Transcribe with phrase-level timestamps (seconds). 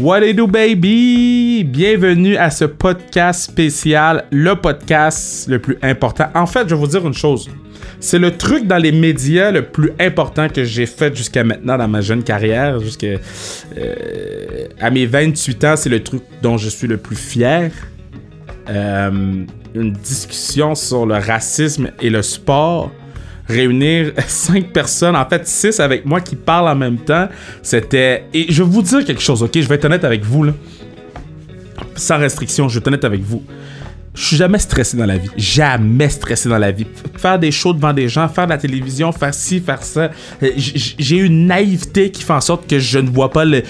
[0.00, 1.62] What it do, baby?
[1.62, 6.24] Bienvenue à ce podcast spécial, le podcast le plus important.
[6.34, 7.50] En fait, je vais vous dire une chose.
[8.00, 11.86] C'est le truc dans les médias le plus important que j'ai fait jusqu'à maintenant dans
[11.86, 12.80] ma jeune carrière.
[12.80, 13.18] Jusqu'à
[13.76, 17.70] euh, à mes 28 ans, c'est le truc dont je suis le plus fier.
[18.70, 19.44] Euh,
[19.74, 22.90] une discussion sur le racisme et le sport
[23.50, 27.28] réunir cinq personnes, en fait six avec moi qui parlent en même temps,
[27.62, 28.24] c'était...
[28.32, 29.50] Et je vais vous dire quelque chose, ok?
[29.54, 30.52] Je vais être honnête avec vous, là.
[31.96, 33.42] Sans restriction, je vais être honnête avec vous.
[34.12, 35.30] Je suis jamais stressé dans la vie.
[35.36, 36.86] Jamais stressé dans la vie.
[37.16, 40.10] Faire des shows devant des gens, faire de la télévision, faire ci, faire ça.
[40.42, 43.62] Euh, j'ai une naïveté qui fait en sorte que je ne vois pas le,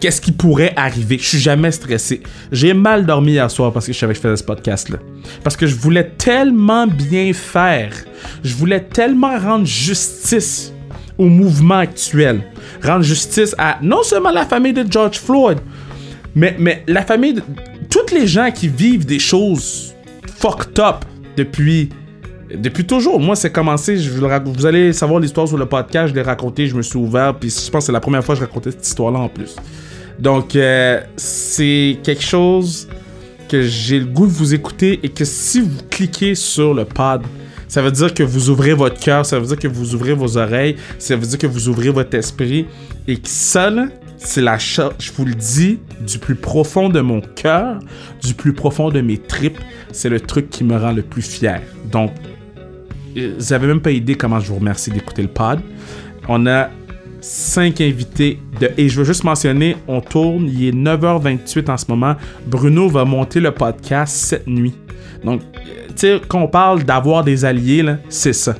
[0.00, 1.18] qu'est-ce qui pourrait arriver.
[1.18, 2.22] Je suis jamais stressé.
[2.50, 4.98] J'ai mal dormi hier soir parce que je savais que je faisais ce podcast-là.
[5.44, 7.92] Parce que je voulais tellement bien faire.
[8.42, 10.72] Je voulais tellement rendre justice
[11.16, 12.42] au mouvement actuel.
[12.82, 15.58] Rendre justice à non seulement la famille de George Floyd,
[16.34, 17.42] mais, mais la famille de
[17.96, 19.94] toutes les gens qui vivent des choses
[20.38, 20.96] fucked up
[21.34, 21.88] depuis
[22.54, 23.18] depuis toujours.
[23.18, 26.76] Moi, c'est commencé, je, vous allez savoir l'histoire sur le podcast, je l'ai raconté, je
[26.76, 28.86] me suis ouvert, puis je pense que c'est la première fois que je racontais cette
[28.86, 29.56] histoire-là en plus.
[30.18, 32.86] Donc, euh, c'est quelque chose
[33.48, 37.22] que j'ai le goût de vous écouter et que si vous cliquez sur le pod,
[37.66, 40.36] ça veut dire que vous ouvrez votre cœur, ça veut dire que vous ouvrez vos
[40.36, 42.66] oreilles, ça veut dire que vous ouvrez votre esprit
[43.08, 43.70] et que ça,
[44.18, 47.78] c'est la chose, je vous le dis, du plus profond de mon cœur,
[48.22, 49.58] du plus profond de mes tripes,
[49.92, 51.62] c'est le truc qui me rend le plus fier.
[51.90, 52.12] Donc,
[53.16, 55.60] euh, vous n'avez même pas idée comment je vous remercie d'écouter le pod.
[56.28, 56.70] On a
[57.20, 61.84] cinq invités de, et je veux juste mentionner, on tourne, il est 9h28 en ce
[61.88, 62.14] moment.
[62.46, 64.74] Bruno va monter le podcast cette nuit.
[65.24, 65.40] Donc,
[65.88, 68.54] tu sais, quand on parle d'avoir des alliés, c'est ça.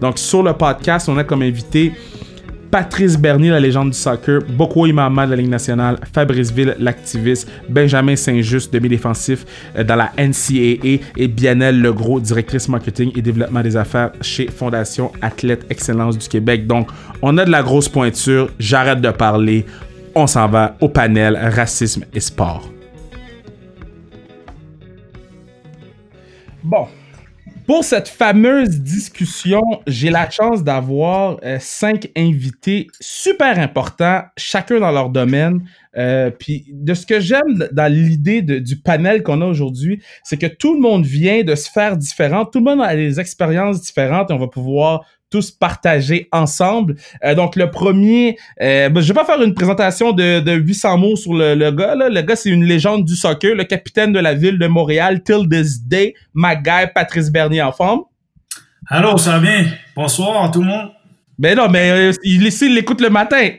[0.00, 1.92] Donc, sur le podcast, on a comme invité
[2.70, 7.50] Patrice Bernier, la légende du soccer, Boko Imama de la Ligue nationale, Fabrice Ville, l'activiste,
[7.68, 13.76] Benjamin Saint-Just, demi-défensif euh, dans la NCAA et Bianel Legros, directrice marketing et développement des
[13.76, 16.66] affaires chez Fondation Athlète Excellence du Québec.
[16.66, 16.88] Donc,
[17.22, 19.64] on a de la grosse pointure, j'arrête de parler,
[20.14, 22.68] on s'en va au panel racisme et sport.
[26.62, 26.86] Bon,
[27.68, 34.90] pour cette fameuse discussion, j'ai la chance d'avoir euh, cinq invités super importants, chacun dans
[34.90, 35.68] leur domaine.
[35.98, 40.46] Euh, puis de ce que j'aime dans l'idée du panel qu'on a aujourd'hui, c'est que
[40.46, 44.32] tout le monde vient de sphères différentes, tout le monde a des expériences différentes et
[44.32, 46.96] on va pouvoir tous partager ensemble.
[47.24, 50.98] Euh, donc, le premier, euh, ben, je vais pas faire une présentation de, de 800
[50.98, 51.94] mots sur le, le gars.
[51.94, 52.08] Là.
[52.08, 55.48] Le gars, c'est une légende du soccer, le capitaine de la ville de Montréal, till
[55.50, 58.02] this day, guy, Patrice Bernier en forme.
[58.88, 59.66] Allô, ça va bien?
[59.94, 60.90] Bonsoir tout le monde.
[61.38, 63.50] Ben non, mais euh, il, il l'écoute le matin.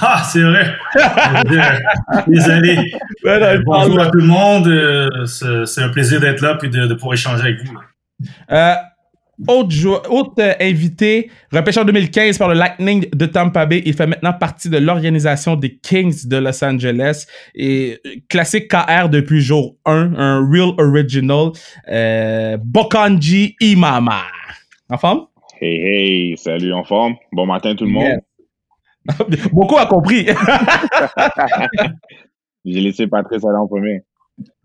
[0.00, 0.76] Ah, c'est vrai.
[2.28, 2.78] Désolé.
[3.24, 5.26] Ben bonjour à tout le monde.
[5.26, 7.76] C'est un plaisir d'être là et de, de pouvoir échanger avec vous.
[8.50, 8.74] Euh,
[9.48, 13.82] autre, euh, invité, repêché en 2015 par le Lightning de Tampa Bay.
[13.84, 17.26] Il fait maintenant partie de l'organisation des Kings de Los Angeles.
[17.54, 21.50] Et euh, classique KR depuis jour 1, un real original.
[21.88, 24.22] Euh, Bokanji Imama.
[24.88, 25.26] En forme?
[25.60, 27.16] Hey, hey, salut, en forme.
[27.32, 28.20] Bon matin tout le monde.
[29.52, 30.26] Beaucoup a compris.
[32.64, 34.02] J'ai laissé Patrice aller en premier.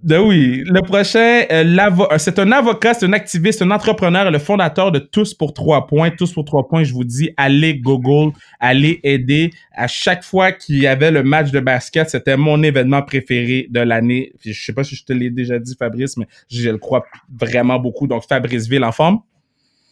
[0.06, 0.64] Ben oui.
[0.68, 1.64] Le prochain, euh,
[2.12, 5.88] euh, c'est un avocat, c'est un activiste, un entrepreneur, le fondateur de Tous pour trois
[5.88, 6.12] points.
[6.12, 9.52] Tous pour trois points, je vous dis, allez Google, allez aider.
[9.74, 13.80] À chaque fois qu'il y avait le match de basket, c'était mon événement préféré de
[13.80, 14.32] l'année.
[14.46, 17.04] Je sais pas si je te l'ai déjà dit, Fabrice, mais je le crois
[17.36, 18.06] vraiment beaucoup.
[18.06, 19.22] Donc, Fabrice Ville en forme.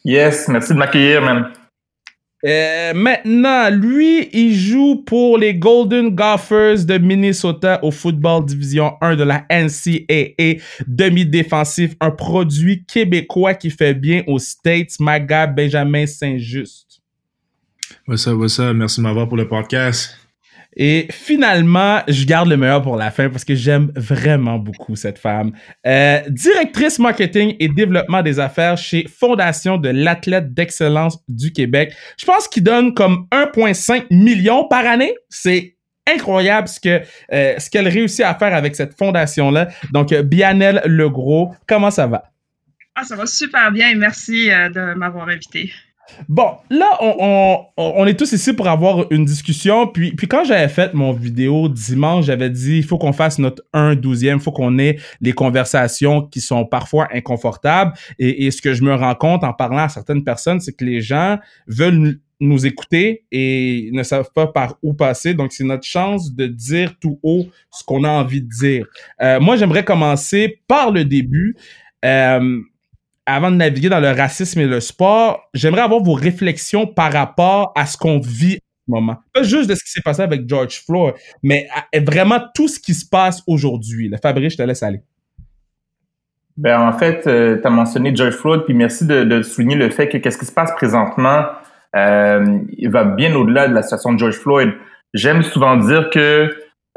[0.05, 1.47] Yes, merci de m'accueillir, man.
[2.45, 9.15] Euh, maintenant, lui, il joue pour les Golden Gophers de Minnesota au football division 1
[9.15, 17.01] de la NCAA, demi-défensif, un produit québécois qui fait bien aux States, Maga Benjamin Saint-Just.
[18.07, 18.75] What's up, what's up?
[18.75, 20.17] Merci de m'avoir pour le podcast.
[20.75, 25.19] Et finalement, je garde le meilleur pour la fin parce que j'aime vraiment beaucoup cette
[25.19, 25.51] femme.
[25.85, 31.93] Euh, directrice marketing et développement des affaires chez Fondation de l'athlète d'excellence du Québec.
[32.17, 35.13] Je pense qu'il donne comme 1,5 million par année.
[35.29, 35.75] C'est
[36.07, 39.69] incroyable ce que euh, ce qu'elle réussit à faire avec cette fondation là.
[39.91, 42.23] Donc euh, Bianel Legros, comment ça va?
[42.95, 43.95] Ah, ça va super bien.
[43.95, 45.71] Merci de m'avoir invité.
[46.27, 46.97] Bon, là,
[47.77, 49.87] on, est tous ici pour avoir une discussion.
[49.87, 53.63] Puis, puis quand j'avais fait mon vidéo dimanche, j'avais dit il faut qu'on fasse notre
[53.73, 57.93] 1 12e, il faut qu'on ait les conversations qui sont parfois inconfortables.
[58.19, 60.85] Et, et ce que je me rends compte en parlant à certaines personnes, c'est que
[60.85, 65.33] les gens veulent nous écouter et ne savent pas par où passer.
[65.33, 68.85] Donc, c'est notre chance de dire tout haut ce qu'on a envie de dire.
[69.21, 71.55] Euh, moi, j'aimerais commencer par le début.
[72.05, 72.59] Euh,
[73.25, 77.71] avant de naviguer dans le racisme et le sport, j'aimerais avoir vos réflexions par rapport
[77.75, 79.17] à ce qu'on vit en ce moment.
[79.33, 81.67] Pas juste de ce qui s'est passé avec George Floyd, mais
[82.05, 84.11] vraiment tout ce qui se passe aujourd'hui.
[84.21, 85.01] Fabrice, je te laisse aller.
[86.57, 89.89] Ben, en fait, euh, tu as mentionné George Floyd, puis merci de, de souligner le
[89.89, 91.45] fait que qu'est-ce qui se passe présentement,
[91.95, 94.73] euh, il va bien au-delà de la situation de George Floyd.
[95.13, 96.49] J'aime souvent dire que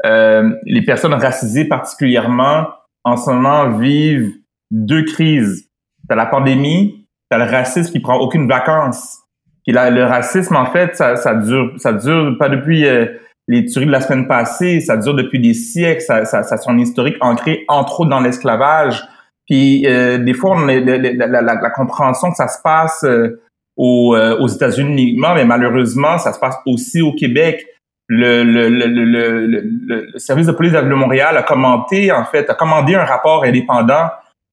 [0.05, 2.67] euh, les personnes racisées particulièrement,
[3.03, 4.31] en ce moment, vivent
[4.71, 5.66] deux crises.
[6.09, 9.19] T'as la pandémie, t'as le racisme qui prend aucune vacance.
[9.65, 13.05] Puis là, le racisme, en fait, ça, ça dure, ça dure pas depuis euh,
[13.47, 16.77] les tueries de la semaine passée, ça dure depuis des siècles, ça, ça, ça son
[16.77, 19.01] historique ancré entre autres dans l'esclavage.
[19.47, 23.41] Puis euh, des fois, on est, la, la, la, compréhension que ça se passe euh,
[23.77, 27.65] aux, euh, aux États-Unis uniquement, mais malheureusement, ça se passe aussi au Québec.
[28.09, 32.53] Le, le, le, le, le service de police de Montréal a commenté, en fait, a
[32.53, 34.07] commandé un rapport indépendant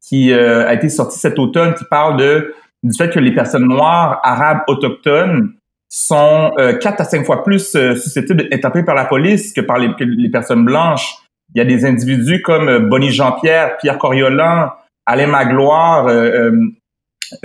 [0.07, 4.21] qui a été sorti cet automne qui parle de du fait que les personnes noires,
[4.23, 5.55] arabes, autochtones
[5.89, 9.89] sont quatre à cinq fois plus susceptibles d'être interpellées par la police que par les,
[10.01, 11.17] les personnes blanches.
[11.55, 14.71] Il y a des individus comme Bonnie Jean-Pierre, Pierre Coriolan,
[15.07, 16.53] Alain Magloire, euh,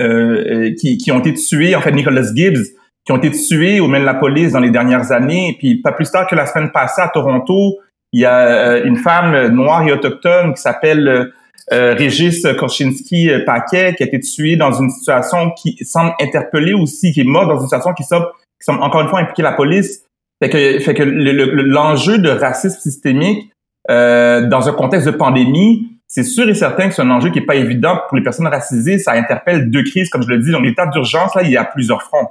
[0.00, 2.74] euh, qui, qui, ont été tués, en fait, Nicholas Gibbs,
[3.04, 5.56] qui ont été tués aux mains de la police dans les dernières années.
[5.58, 7.78] Puis pas plus tard que la semaine passée à Toronto,
[8.12, 11.32] il y a une femme noire et autochtone qui s'appelle
[11.70, 17.24] Régis Korchinski-Paquet, qui a été tuée dans une situation qui semble interpellée aussi, qui est
[17.24, 18.26] morte dans une situation qui semble,
[18.58, 20.04] qui semble encore une fois impliquer la police.
[20.42, 23.52] Fait que, fait que l'enjeu de racisme systémique
[23.90, 27.38] euh, dans un contexte de pandémie, c'est sûr et certain que c'est un enjeu qui
[27.38, 28.98] est pas évident pour les personnes racisées.
[28.98, 30.50] Ça interpelle deux crises, comme je le dis.
[30.50, 32.28] Dans l'état d'urgence, là, il y a plusieurs fronts.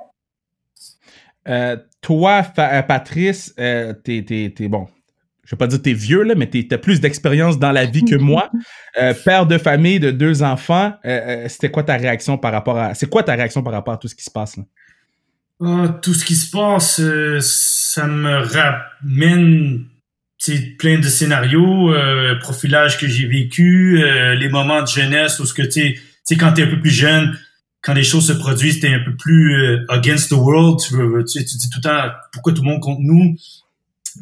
[1.48, 4.88] Euh, toi, euh, Patrice, euh, t'es, bon,
[5.50, 8.16] je vais pas dire t'es vieux, là, mais t'as plus d'expérience dans la vie que
[8.20, 8.52] moi.
[9.02, 10.94] Euh, père de famille de deux enfants,
[11.48, 12.94] c'était quoi ta réaction par rapport à...
[12.94, 14.64] C'est quoi ta réaction par rapport à tout ce qui se passe là?
[15.62, 17.02] Ah, tout ce qui se passe,
[17.42, 19.86] ça me ramène
[20.40, 25.46] c'est plein de scénarios, euh, profilage que j'ai vécu, euh, les moments de jeunesse où
[25.46, 27.38] ce que tu sais, quand t'es un peu plus jeune,
[27.82, 30.80] quand les choses se produisent, t'es un peu plus euh, against the world.
[30.80, 33.36] Tu, veux, tu, tu dis tout le temps pourquoi tout le monde contre nous?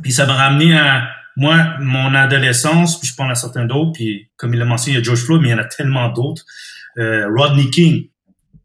[0.01, 3.93] Puis ça m'a ramené à moi, mon adolescence, puis je pense à certains d'autres.
[3.93, 5.65] Puis comme il l'a mentionné, il y a George Floyd, mais il y en a
[5.65, 6.43] tellement d'autres.
[6.97, 8.07] Euh, Rodney King.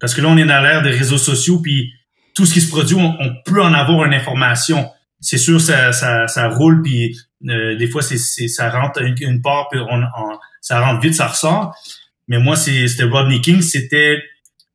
[0.01, 1.93] Parce que là, on est dans l'ère des réseaux sociaux, puis
[2.35, 4.89] tout ce qui se produit, on, peut en avoir une information
[5.23, 7.17] c'est sûr ça, ça, ça roule puis
[7.49, 10.03] euh, des fois c'est, ça rentre une, part puis on,
[10.61, 11.75] ça rentre vite ça ressort
[12.29, 14.21] mais moi c'était Rodney King c'était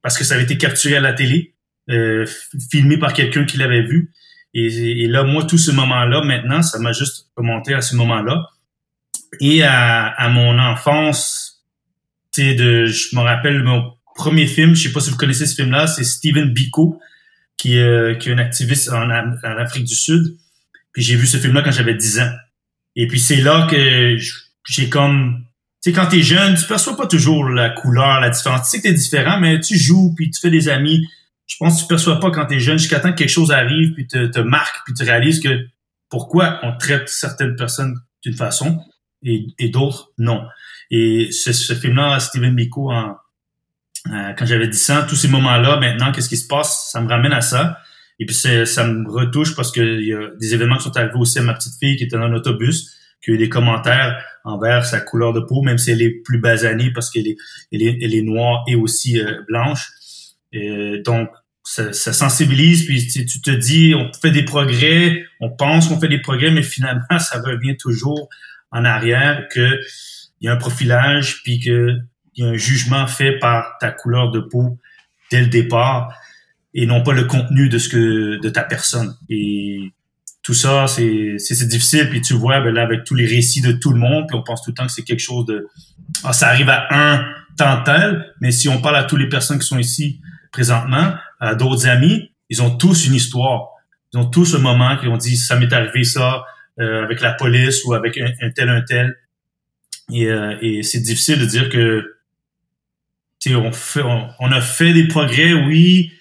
[0.02, 1.54] parce que ça avait été capturé à la télé
[1.90, 2.26] euh,
[2.72, 4.12] filmé par quelqu'un qui l'avait vu
[4.66, 8.22] et, là moi tout ce moment là maintenant ça m'a juste remonté à ce moment
[8.22, 8.48] là
[9.40, 11.64] et à, mon enfance
[12.36, 15.88] je me rappelle mon premier film je sais pas si vous connaissez ce film là
[15.88, 17.00] c'est Steven Biko
[17.58, 20.38] qui, euh, est un activiste en, en Afrique du Sud.
[20.94, 22.32] Puis j'ai vu ce film-là quand j'avais 10 ans.
[22.96, 24.18] Et puis c'est là que
[24.68, 25.44] j'ai comme...
[25.84, 28.64] Tu sais, quand t'es jeune, tu perçois pas toujours la couleur, la différence.
[28.64, 31.08] Tu sais que t'es différent, mais tu joues, puis tu fais des amis.
[31.48, 33.94] Je pense que tu perçois pas quand t'es jeune jusqu'à temps que quelque chose arrive,
[33.94, 35.66] puis te, te marque, puis tu réalises que
[36.10, 38.80] pourquoi on traite certaines personnes d'une façon
[39.24, 40.46] et, et d'autres non.
[40.92, 43.16] Et ce, ce film-là, Steven Biko, en,
[44.12, 46.90] euh, quand j'avais 10 ans, tous ces moments-là, maintenant, qu'est-ce qui se passe?
[46.92, 47.80] Ça me ramène à ça.
[48.20, 51.38] Et puis ça me retouche parce qu'il y a des événements qui sont arrivés aussi
[51.38, 55.00] à ma petite fille qui était dans l'autobus, qui a eu des commentaires envers sa
[55.00, 57.38] couleur de peau, même si elle est plus basanée parce qu'elle est,
[57.72, 59.92] elle est, elle est noire et aussi euh, blanche.
[60.52, 61.30] Et donc,
[61.64, 66.22] ça, sensibilise, puis tu, te dis, on fait des progrès, on pense qu'on fait des
[66.22, 68.30] progrès, mais finalement, ça revient toujours
[68.72, 69.80] en arrière que
[70.40, 71.98] il y a un profilage, puis que
[72.36, 74.78] il y a un jugement fait par ta couleur de peau
[75.32, 76.14] dès le départ
[76.76, 79.16] et non pas le contenu de ce que de ta personne.
[79.30, 79.92] Et
[80.44, 82.10] tout ça, c'est c'est difficile.
[82.10, 84.44] Puis tu vois, ben là, avec tous les récits de tout le monde, puis on
[84.44, 85.68] pense tout le temps que c'est quelque chose de
[86.24, 87.26] ah, ça arrive à un
[87.58, 91.56] tant tel, mais si on parle à toutes les personnes qui sont ici présentement, à
[91.56, 93.70] d'autres amis, ils ont tous une histoire.
[94.14, 96.46] Ils ont tous un moment qui ont dit ça m'est arrivé ça
[96.80, 99.18] euh, avec la police ou avec un, tel un tel.
[100.12, 102.18] Et, euh, et c'est difficile de dire que
[103.56, 106.12] on, fait, on, a fait des progrès, oui,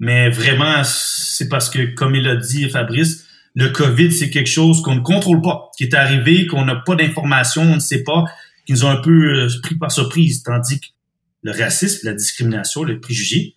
[0.00, 4.82] mais vraiment, c'est parce que, comme il a dit Fabrice, le COVID, c'est quelque chose
[4.82, 8.24] qu'on ne contrôle pas, qui est arrivé, qu'on n'a pas d'informations, on ne sait pas,
[8.66, 10.42] qui nous ont un peu euh, pris par surprise.
[10.42, 10.86] Tandis que
[11.42, 13.56] le racisme, la discrimination, le préjugé,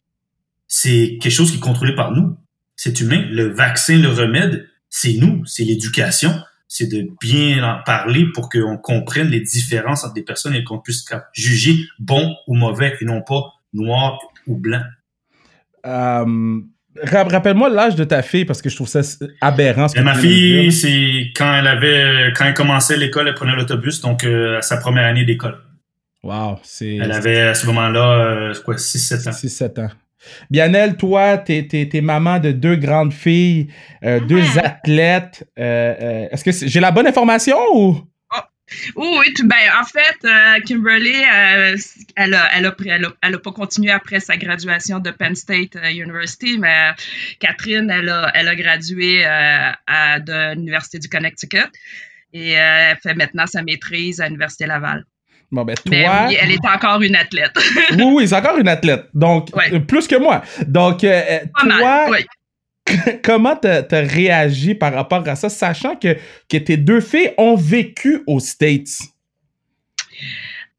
[0.67, 2.36] c'est quelque chose qui est contrôlé par nous.
[2.75, 3.25] c'est humain.
[3.31, 6.33] Le vaccin, le remède, c'est nous, c'est l'éducation,
[6.67, 10.79] c'est de bien en parler pour qu'on comprenne les différences entre des personnes et qu'on
[10.79, 14.83] puisse juger bon ou mauvais et non pas noir ou blanc.
[15.86, 16.62] Euh,
[17.03, 19.01] rappelle-moi l'âge de ta fille parce que je trouve ça
[19.41, 19.88] aberrant.
[20.03, 24.57] ma fille, c'est quand elle avait, quand elle commençait l'école, elle prenait l'autobus, donc euh,
[24.57, 25.57] à sa première année d'école.
[26.24, 26.95] Wow, c'est.
[26.95, 29.31] Elle avait à ce moment-là, euh, quoi, 6-7 ans.
[29.31, 29.89] 6-7 ans.
[30.50, 33.67] Bianel, toi, t'es, es, maman de deux grandes filles,
[34.03, 34.65] euh, deux mm-hmm.
[34.65, 35.50] athlètes.
[35.55, 38.01] est-ce que j'ai la bonne information ou?
[38.95, 41.77] Oh, oui, ben, en fait, euh, Kimberly, euh,
[42.15, 42.75] elle, a, elle, a,
[43.21, 46.91] elle, a, pas continué après sa graduation de Penn State euh, University, mais
[47.39, 51.71] Catherine, elle a, elle a gradué à, de l'Université du Connecticut
[52.33, 55.05] et elle fait maintenant sa maîtrise à l'Université Laval.
[55.51, 55.89] Bon, ben, toi...
[55.89, 57.54] Mais oui, elle est encore une athlète.
[57.92, 59.06] oui, oui, c'est encore une athlète.
[59.13, 59.50] Donc,
[59.88, 60.44] plus que moi.
[60.68, 62.25] Donc, toi, oui.
[63.24, 66.18] comment t'as as réagi par rapport à ça, sachant que,
[66.50, 69.00] que tes deux filles ont vécu aux States?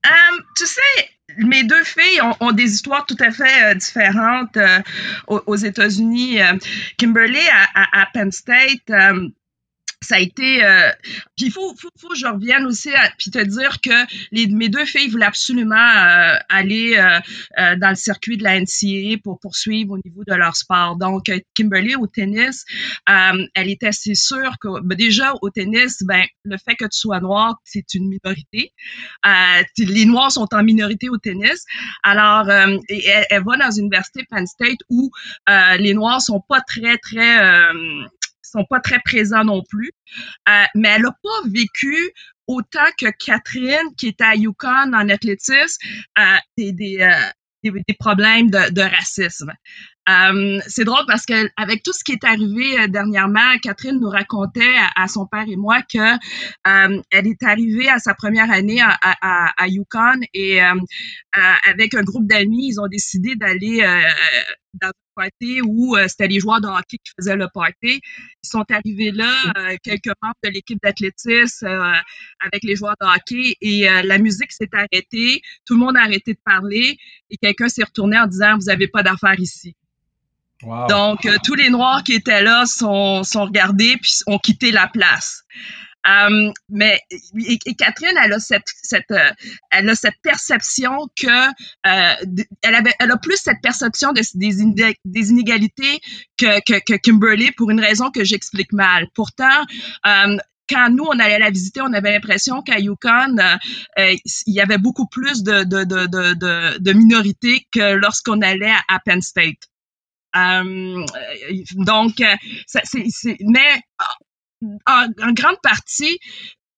[0.05, 1.09] Um, tu sais,
[1.39, 4.81] mes deux filles ont, des histoires tout à fait euh, différentes euh,
[5.27, 6.41] aux, États-Unis.
[6.41, 6.55] Euh,
[6.97, 7.39] Kimberly
[7.75, 8.91] à, Penn State
[10.01, 10.91] ça a été euh,
[11.37, 13.91] puis il faut, faut, faut, que je revienne aussi à, puis te dire que
[14.31, 17.19] les, mes deux filles voulaient absolument euh, aller euh,
[17.59, 20.97] euh, dans le circuit de la NCAA pour poursuivre au niveau de leur sport.
[20.97, 22.65] Donc Kimberly au tennis
[23.07, 27.21] elle était assez sûre que ben, déjà au tennis ben le fait que tu sois
[27.21, 28.73] noir c'est une minorité.
[29.79, 31.65] Les noirs sont en minorité au tennis.
[32.05, 32.81] Alors elle,
[33.31, 35.11] elle, va dans une université Penn State où
[35.79, 37.73] les noirs sont pas très très
[38.51, 39.93] sont pas très présents non plus.
[40.49, 41.97] Euh, mais elle n'a pas vécu
[42.47, 45.79] autant que Catherine, qui était à Yukon en athlétisme,
[46.19, 46.23] euh,
[46.57, 47.31] des, des, euh,
[47.63, 49.53] des, problèmes de, racisme.
[50.09, 54.09] Euh, c'est drôle parce que avec tout ce qui est arrivé euh, dernièrement, Catherine nous
[54.09, 58.81] racontait à, son père et moi que euh, elle est arrivée à sa première année
[58.81, 60.61] à, à, à Yukon et
[61.33, 63.85] avec un groupe d'amis, ils ont décidé d'aller
[64.75, 68.01] dans un party où c'était les joueurs de hockey qui faisaient le party.
[68.43, 69.31] Ils sont arrivés là,
[69.83, 75.41] quelques membres de l'équipe d'athlétisme avec les joueurs de hockey et la musique s'est arrêtée,
[75.65, 76.99] tout le monde a arrêté de parler
[77.31, 79.75] et quelqu'un s'est retourné en disant vous avez pas d'affaires ici.
[80.89, 84.89] Donc, euh, tous les Noirs qui étaient là sont, sont regardés puis ont quitté la
[84.89, 85.45] place.
[86.09, 89.31] Um, mais et, Catherine, elle a cette, cette euh,
[89.71, 92.15] elle a cette perception que euh,
[92.63, 96.01] elle avait, elle a plus cette perception de, des, inégalités
[96.39, 99.09] que, que, que, Kimberly pour une raison que j'explique mal.
[99.15, 99.67] Pourtant,
[100.05, 104.15] um, quand nous, on allait la visiter, on avait l'impression qu'à Yukon, euh,
[104.47, 108.99] il y avait beaucoup plus de, de, de, de, de minorités que lorsqu'on allait à
[109.01, 109.69] Penn State.
[110.37, 111.05] Euh,
[111.75, 112.35] donc, euh,
[112.67, 113.83] c'est, mais
[114.87, 116.19] en, grande partie,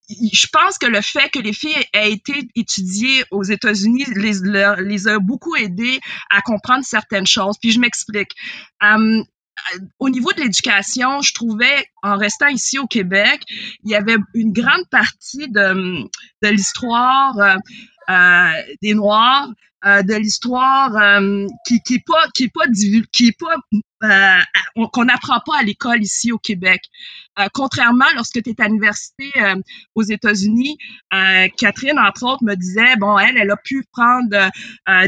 [0.09, 5.19] je pense que le fait que les filles aient été étudiées aux États-Unis les, a
[5.19, 7.57] beaucoup aidées à comprendre certaines choses.
[7.61, 8.33] Puis je m'explique.
[8.83, 9.23] Euh,
[9.99, 13.43] au niveau de l'éducation, je trouvais, en restant ici au Québec,
[13.85, 16.09] il y avait une grande partie de,
[16.43, 17.37] l'histoire
[18.09, 19.49] euh, des Noirs
[19.87, 23.57] euh, de l'histoire euh, qui qui est pas qui est pas
[24.03, 26.83] euh, qu'on n'apprend pas à l'école ici au Québec.
[27.39, 29.31] Euh, contrairement lorsque tu es à l'université
[29.95, 30.77] aux États-Unis,
[31.57, 34.51] Catherine entre autres me disait bon elle elle a pu prendre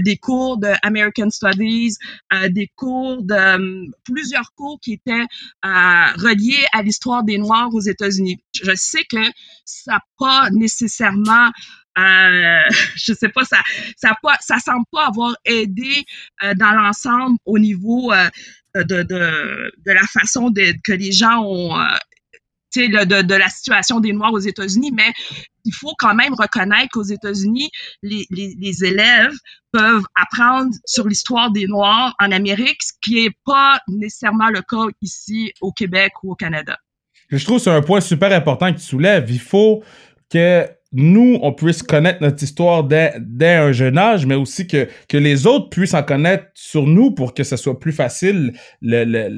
[0.00, 1.96] des cours de American Studies,
[2.48, 5.26] des cours de plusieurs cours qui étaient
[5.62, 8.42] reliés à l'histoire des Noirs aux États-Unis.
[8.54, 9.22] Je sais que
[9.64, 11.50] ça n'a pas nécessairement
[11.98, 12.62] euh,
[12.96, 13.58] je sais pas, ça,
[13.96, 16.04] ça, semble pas avoir aidé
[16.42, 18.28] euh, dans l'ensemble au niveau euh,
[18.74, 21.86] de, la façon que les gens ont, euh,
[22.76, 25.12] de, de la situation des Noirs aux États-Unis, mais
[25.64, 27.70] il faut quand même reconnaître qu'aux États-Unis,
[28.02, 29.34] les, élèves
[29.72, 34.86] peuvent apprendre sur l'histoire des Noirs en Amérique, ce qui est pas nécessairement le cas
[35.02, 36.78] ici au Québec ou au Canada.
[37.28, 38.96] Je trouve que c'est un point super important que tu.
[39.32, 39.82] Il faut
[40.30, 45.16] que nous, on puisse connaître notre histoire dès, un jeune âge, mais aussi que, que
[45.16, 48.52] les autres puissent en connaître sur nous pour que ce soit plus facile.
[48.80, 49.30] Le, le,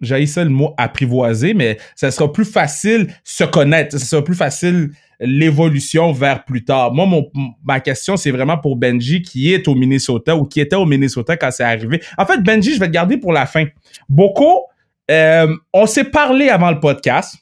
[0.00, 4.34] j'ai ça le mot apprivoiser, mais ça sera plus facile se connaître, ça sera plus
[4.34, 6.92] facile l'évolution vers plus tard.
[6.92, 7.30] Moi, mon,
[7.64, 11.36] ma question, c'est vraiment pour Benji qui est au Minnesota ou qui était au Minnesota
[11.36, 12.02] quand c'est arrivé.
[12.18, 13.64] En fait, Benji, je vais te garder pour la fin.
[14.08, 14.60] Beaucoup,
[15.10, 17.36] euh, on s'est parlé avant le podcast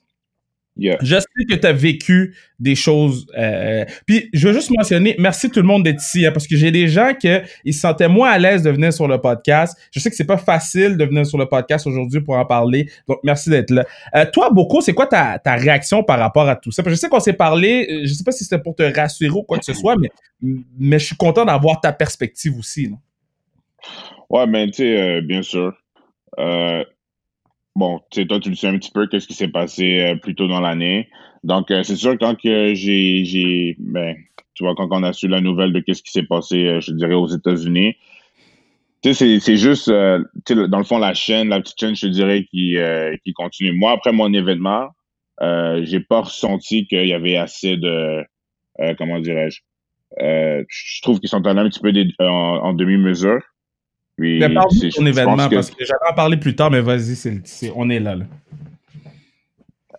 [0.77, 0.99] Yeah.
[1.03, 3.27] Je sais que tu as vécu des choses.
[3.39, 6.57] euh, puis je veux juste mentionner, merci tout le monde d'être ici, hein, parce que
[6.57, 7.29] j'ai des gens qui
[7.65, 9.79] ils se sentaient moins à l'aise de venir sur le podcast.
[9.93, 12.89] Je sais que c'est pas facile de venir sur le podcast aujourd'hui pour en parler.
[13.07, 13.85] Donc merci d'être là.
[14.17, 16.83] Euh, toi, Boko, c'est quoi ta, ta réaction par rapport à tout ça?
[16.83, 18.83] Parce que je sais qu'on s'est parlé, euh, je sais pas si c'était pour te
[18.83, 20.11] rassurer ou quoi que ce soit, mais,
[20.43, 22.89] mais je suis content d'avoir ta perspective aussi.
[22.89, 22.97] là.
[24.29, 25.73] Ouais, mais tu sais, euh, bien sûr.
[27.77, 30.35] Bon, tu toi, tu le sais un petit peu, qu'est-ce qui s'est passé euh, plus
[30.37, 31.09] tôt dans l'année.
[31.43, 34.15] Donc, euh, c'est sûr, quand que j'ai, j'ai, ben,
[34.55, 36.93] tu vois, quand on a su la nouvelle de qu'est-ce qui s'est passé, euh, je
[36.93, 37.97] dirais, aux États-Unis,
[39.03, 41.79] tu sais, c'est, c'est juste, euh, tu sais, dans le fond, la chaîne, la petite
[41.79, 43.73] chaîne, je dirais, qui, euh, qui continue.
[43.73, 44.89] Moi, après mon événement,
[45.43, 48.25] euh, j'ai pas ressenti qu'il y avait assez de,
[48.99, 49.61] comment dirais-je,
[50.21, 53.41] je trouve qu'ils sont allés un petit peu des- en, en demi-mesure.
[54.17, 56.81] Puis, Mais c'est- de ton événement, que- parce que j'allais en parler plus tard, mais
[56.81, 58.15] vas-y, c'est, on est là.
[58.17, 58.25] là.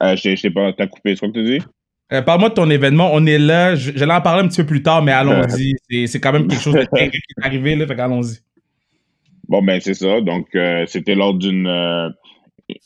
[0.04, 1.66] Euh, je je t'ai pas, t'as coupé, quoi que tu dis?
[2.14, 3.10] Euh, Parle-moi de ton événement.
[3.14, 3.76] On est là.
[3.76, 5.74] Je- J'allais en parler un petit peu plus tard, mais allons-y.
[5.90, 7.88] C'est- C'est quand même quelque chose de dingue qui est arrivé, là.
[7.88, 8.38] Fait qu'allons-y.
[9.48, 10.22] Bon, ben, c'est ça.
[10.22, 12.10] Donc, euh, c'était lors d'une, euh,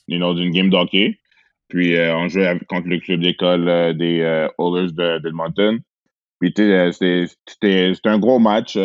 [0.07, 1.17] d'une game d'hockey.
[1.67, 5.79] Puis, euh, on jouait contre le club d'école euh, des euh, Oilers de- d'Edmonton.
[6.39, 8.75] Puis, tu sais, euh, c'était c'était- c'était un gros match.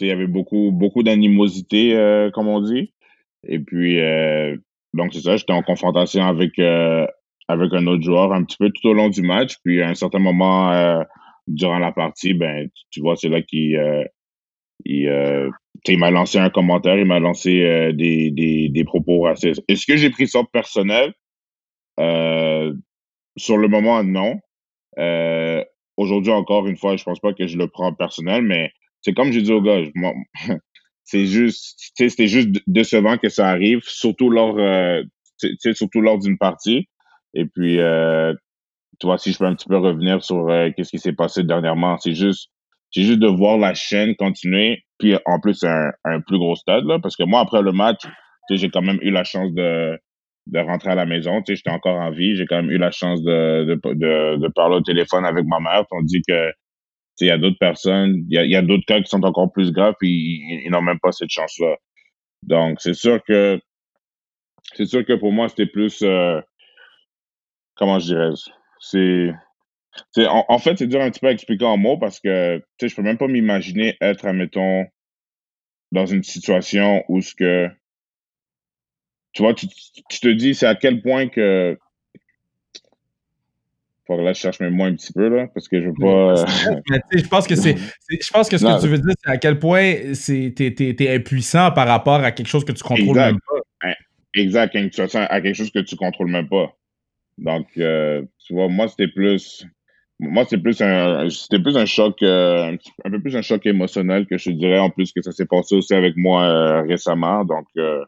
[0.00, 2.92] Il y avait beaucoup, beaucoup d'animosité, euh, comme on dit.
[3.46, 4.56] Et puis, euh,
[4.94, 5.36] donc, c'est ça.
[5.36, 7.06] J'étais en confrontation avec, euh,
[7.48, 9.56] avec un autre joueur un petit peu tout au long du match.
[9.64, 11.02] Puis, à un certain moment,
[11.46, 13.78] durant la partie, ben, tu- vois, c'est là qu'il
[14.84, 15.50] il,
[15.86, 19.62] il m'a lancé un commentaire, il m'a lancé des, des, des propos racistes.
[19.68, 21.12] Est-ce que j'ai pris ça personnel?
[23.36, 24.40] Sur le moment, non.
[25.96, 28.70] Aujourd'hui, encore une fois, je pense pas que je le prends personnel, mais
[29.02, 29.80] c'est comme j'ai dit au gars,
[31.04, 35.02] c'est juste, c'était juste décevant que ça arrive, surtout lors, euh,
[35.74, 36.88] surtout lors d'une partie.
[37.34, 38.34] Et puis, euh,
[39.00, 41.44] tu vois, si je peux un petit peu revenir sur euh, qu'est-ce qui s'est passé
[41.44, 42.50] dernièrement, c'est juste,
[42.90, 46.84] c'est juste de voir la chaîne continuer, puis en plus un, un plus gros stade
[46.84, 48.00] là, parce que moi après le match,
[48.50, 49.98] j'ai quand même eu la chance de
[50.46, 52.78] de rentrer à la maison, tu sais, j'étais encore en vie, j'ai quand même eu
[52.78, 56.67] la chance de de, de, parler au téléphone avec ma mère, tandis que tu sais,
[57.20, 59.94] il y a d'autres personnes, il y a, d'autres cas qui sont encore plus graves,
[59.98, 61.76] puis ils, n'ont même pas cette chance-là.
[62.42, 63.60] Donc, c'est sûr que
[64.74, 66.40] c'est sûr que pour moi, c'était plus euh,
[67.74, 68.30] comment je dirais
[68.80, 72.94] c'est en, fait c'est dur un petit peu à expliquer en mots parce que je
[72.94, 74.86] peux même pas m'imaginer être admettons
[75.90, 77.68] dans une situation où ce que
[79.32, 81.76] tu vois tu te dis c'est à quel point que
[84.08, 85.94] faut que là je cherche mes mots un petit peu là parce que je veux
[86.00, 86.34] pas
[87.12, 88.76] je pense que c'est, je pense que ce Non.
[88.78, 89.94] que tu veux dire, c'est à quel point
[90.26, 93.26] t'es, t'es- t'es impuissant par rapport à quelque chose que tu contrôles Exact.
[93.32, 93.94] même pas.
[94.34, 96.72] exact une situation à quelque chose que tu contrôles même pas
[97.38, 99.64] donc euh, tu vois moi c'était plus
[100.18, 103.42] moi c'était plus un c'était plus un choc euh, un, petit- un peu plus un
[103.42, 106.82] choc émotionnel que je dirais en plus que ça s'est passé aussi avec moi euh,
[106.82, 108.04] récemment donc euh,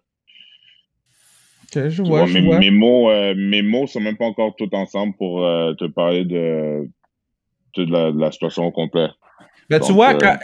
[1.77, 2.59] Ok, je Tu vois, vois, je mes, vois.
[2.59, 6.25] mes mots, euh, mes mots sont même pas encore tous ensemble pour euh, te parler
[6.25, 6.89] de,
[7.77, 9.09] de, la, de la situation au complet.
[9.69, 10.37] Ben, tu vois, euh, quand-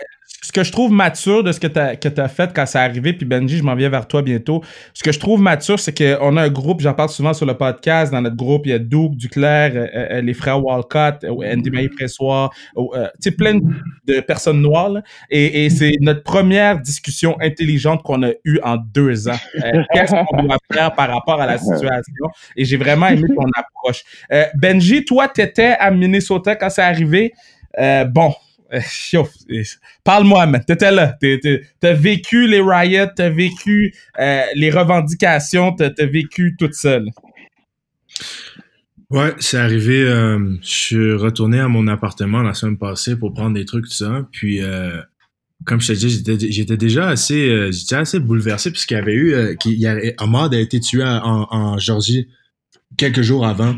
[0.43, 1.79] ce que je trouve mature de ce que tu
[2.21, 4.63] as, fait quand c'est arrivé, puis Benji, je m'en viens vers toi bientôt.
[4.95, 7.55] Ce que je trouve mature, c'est qu'on a un groupe, j'en parle souvent sur le
[7.55, 8.13] podcast.
[8.13, 11.71] Dans notre groupe, il y a Doug, Duclair, euh, euh, les frères Walcott, euh, Andy
[11.71, 13.59] Maï Pressoir, euh, tu sais, plein
[14.07, 14.91] de personnes noires.
[14.91, 15.03] là.
[15.31, 19.39] Et, et c'est notre première discussion intelligente qu'on a eue en deux ans.
[19.65, 22.27] Euh, Qu'est-ce qu'on doit faire par rapport à la situation?
[22.57, 24.05] Et j'ai vraiment aimé ton approche.
[24.33, 27.33] Euh, Benji, toi, tu étais à Minnesota quand c'est arrivé?
[27.79, 28.33] Euh, bon, euh.
[28.33, 28.46] Euh,
[30.05, 30.63] Parle-moi, man.
[30.67, 31.17] T'étais là.
[31.81, 37.11] T'as vécu les riots, t'as vécu euh, les revendications, t'as t'as vécu tout seul.
[39.11, 40.03] Ouais, c'est arrivé.
[40.03, 43.93] euh, je suis retourné à mon appartement la semaine passée pour prendre des trucs, tout
[43.93, 44.27] ça.
[44.33, 45.01] Puis, euh,
[45.65, 49.57] comme je te dis, j'étais, déjà assez, assez bouleversé puisqu'il y avait eu,
[50.19, 52.29] Ahmad a été tué en, en Georgie
[52.97, 53.77] quelques jours avant.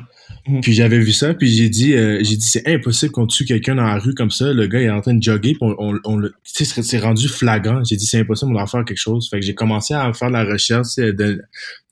[0.49, 0.61] Mhm.
[0.63, 3.75] Puis j'avais vu ça, puis j'ai dit, euh, j'ai dit, c'est impossible qu'on tue quelqu'un
[3.75, 4.53] dans la rue comme ça.
[4.53, 7.29] Le gars il est en train de jogger, puis on, on, on le, c'est- rendu
[7.29, 7.83] flagrant.
[7.85, 9.29] J'ai dit, c'est impossible, on doit faire quelque chose.
[9.31, 11.41] Fait que j'ai commencé à faire de la recherche, sais, de,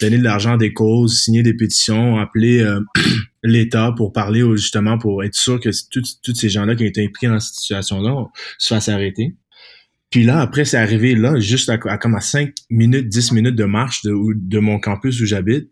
[0.00, 2.80] donner de l'argent à des causes, signer des pétitions, appeler euh,
[3.44, 7.28] l'État pour parler justement pour être sûr que tous ces gens-là qui ont été impliqués
[7.28, 8.26] dans cette situation-là
[8.58, 9.34] se fassent arrêter.
[10.10, 13.56] Puis là, après, c'est arrivé là, juste à, à comme à 5 minutes, 10 minutes
[13.56, 15.68] de marche de, de mon campus où j'habite.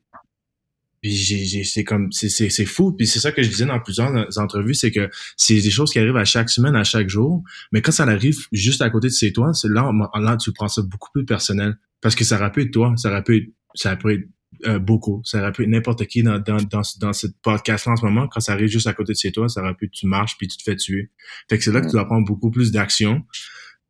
[1.05, 2.93] Puis j'ai, j'ai- c'est comme, c'est, c'est, c'est fou.
[2.93, 5.99] Puis c'est ça que je disais dans plusieurs entrevues, c'est que c'est des choses qui
[5.99, 7.43] arrivent à chaque semaine, à chaque jour.
[7.73, 10.69] Mais quand ça arrive juste à côté de chez toi, c'est là, là, tu prends
[10.69, 11.77] ça beaucoup plus personnel.
[12.01, 14.23] Parce que ça aurait pu être toi, ça aurait pu être, ça pu être
[14.67, 15.21] euh, beaucoup.
[15.25, 18.27] Ça aurait pu être n'importe qui dans, dans, dans, dans ce podcast-là en ce moment.
[18.29, 20.49] Quand ça arrive juste à côté de chez toi, ça aurait pu tu marches puis
[20.49, 21.11] tu te fais tuer.
[21.51, 23.23] Fait que c'est là que tu dois prendre beaucoup plus d'action.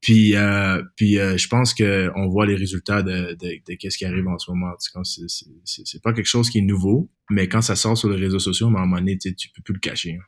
[0.04, 3.96] Puis, euh, puis euh, je pense que on voit les résultats de, de, de qu'est-ce
[3.96, 4.72] qui arrive en ce moment.
[4.78, 8.10] C'est, c'est, c'est, c'est pas quelque chose qui est nouveau, mais quand ça sort sur
[8.10, 10.18] les réseaux sociaux, à un moment donné, tu, peux plus le cacher.
[10.20, 10.24] hein.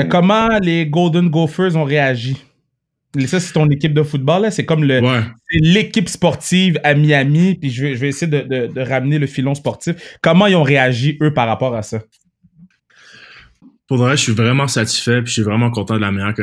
[0.00, 2.36] Euh, comment les Golden Gophers ont réagi?
[3.26, 4.50] Ça, c'est ton équipe de football, là.
[4.50, 5.22] C'est comme le, Ouais.
[5.50, 9.18] c'est l'équipe sportive à Miami, puis je vais, je vais essayer de, de- de ramener
[9.18, 9.96] le filon sportif.
[10.20, 12.02] Comment ils ont réagi, eux, par rapport à ça?
[13.88, 16.34] Pour le reste, je suis vraiment satisfait, puis je suis vraiment content de la manière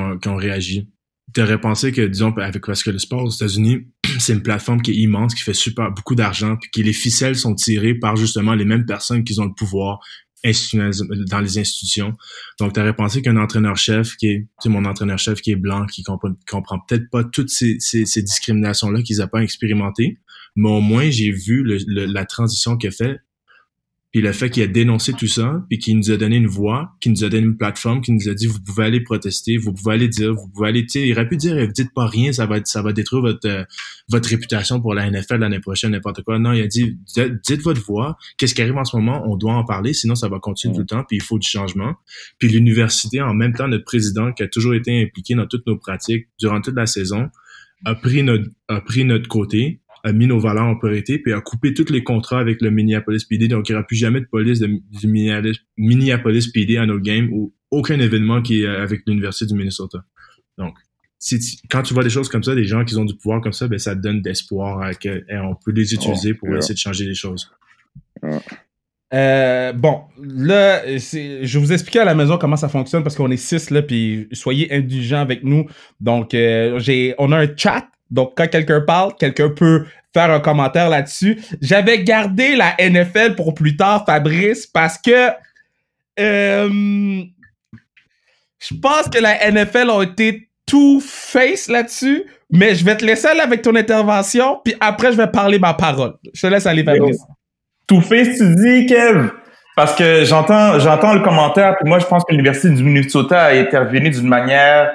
[0.00, 0.88] ont, qu'ils ont réagi.
[1.34, 3.86] T'aurais pensé que, disons, avec, parce que le sport aux États-Unis,
[4.18, 7.36] c'est une plateforme qui est immense, qui fait super beaucoup d'argent, puis que les ficelles
[7.36, 10.00] sont tirées par justement les mêmes personnes qui ont le pouvoir
[10.44, 12.14] dans les institutions.
[12.58, 16.02] Donc, t'aurais pensé qu'un entraîneur-chef qui est, tu sais, mon entraîneur-chef qui est blanc, qui
[16.02, 20.18] comprend, comprend peut-être pas toutes ces, discriminations-là qu'ils n'ont pas expérimentées,
[20.56, 23.20] mais au moins, j'ai vu la transition qu'il a fait
[24.12, 26.92] puis le fait qu'il a dénoncé tout ça, puis qu'il nous a donné une voix,
[27.00, 29.72] qu'il nous a donné une plateforme, qu'il nous a dit vous pouvez aller protester, vous
[29.72, 32.30] pouvez aller dire, vous pouvez aller, tu sais, il aurait pu dire dites pas rien,
[32.30, 33.64] ça va être, ça va détruire votre euh,
[34.10, 36.38] votre réputation pour la NFL l'année prochaine, n'importe quoi.
[36.38, 39.36] Non, il a dit dites dites votre voix, qu'est-ce qui arrive en ce moment, on
[39.36, 41.94] doit en parler, sinon ça va continuer tout le temps, puis il faut du changement.
[42.38, 45.78] Puis l'université, en même temps, notre président qui a toujours été impliqué dans toutes nos
[45.78, 47.30] pratiques durant toute la saison,
[47.84, 51.40] a pris notre a pris notre côté, a mis nos valeurs en priorité, puis a
[51.40, 53.48] coupé tous les contrats avec le Minneapolis PD.
[53.48, 56.98] Donc, il n'y aura plus jamais de police de, du Minneapolis, Minneapolis PD à nos
[56.98, 59.98] games ou aucun événement qui est euh, avec l'Université du Minnesota.
[60.58, 60.74] Donc,
[61.18, 63.40] si tu- quand tu vois des choses comme ça, des gens qui ont du pouvoir
[63.40, 66.58] comme ça, ben, ça te donne d'espoir que on peut les utiliser Oh, pour yeah.
[66.58, 67.48] essayer de changer les choses.
[69.14, 73.36] Euh, bon, là, je vous expliquer à la maison comment ça fonctionne parce qu'on est
[73.36, 75.66] six là, puis soyez indulgents avec nous.
[76.00, 77.86] Donc, euh, j'ai, on a un chat.
[78.12, 81.40] Donc, quand quelqu'un parle, quelqu'un peut faire un commentaire là-dessus.
[81.60, 85.30] J'avais gardé la NFL pour plus tard, Fabrice, parce que
[86.20, 86.68] euh,
[88.58, 92.24] je pense que la NFL a été tout face là-dessus.
[92.50, 95.72] Mais je vais te laisser aller avec ton intervention, puis après, je vais parler ma
[95.72, 96.12] parole.
[96.34, 97.18] Je te laisse aller, Fabrice.
[97.86, 99.30] Tout fait, tu dis, Kev?
[99.74, 103.54] Parce que j'entends, j'entends le commentaire, puis moi, je pense que l'Université du Minnesota a
[103.54, 104.92] intervenu d'une manière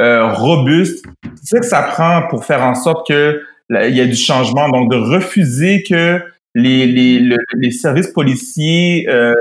[0.00, 1.04] euh, robuste.
[1.22, 4.68] Tu sais que ça prend pour faire en sorte que il y a du changement,
[4.70, 6.22] donc de refuser que
[6.54, 9.34] les, les, le- les services policiers euh,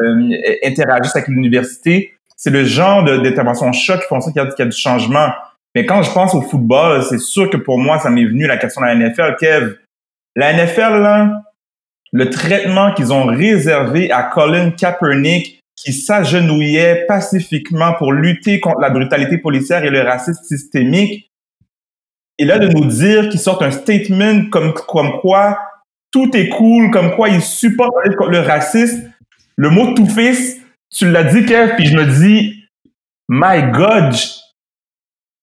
[0.64, 4.66] interagissent avec l'université, c'est le genre d'intervention choc qui font ça qu'il y, y a
[4.66, 5.30] du changement.
[5.76, 8.58] Mais quand je pense au football, c'est sûr que pour moi, ça m'est venu la
[8.58, 9.36] question de la NFL.
[9.40, 9.76] Kev,
[10.36, 11.44] la NFL, là,
[12.12, 18.90] le traitement qu'ils ont réservé à Colin Kaepernick, qui s'agenouillait pacifiquement pour lutter contre la
[18.90, 21.32] brutalité policière et le racisme systémique,
[22.40, 25.60] et là de nous dire qu'ils sortent un statement comme, comme quoi
[26.12, 29.12] tout est cool, comme quoi ils supportent le, racisme,
[29.56, 30.58] le mot tout fils,
[30.90, 32.64] tu l'as dit, Kev, puis je me dis,
[33.30, 34.16] my God,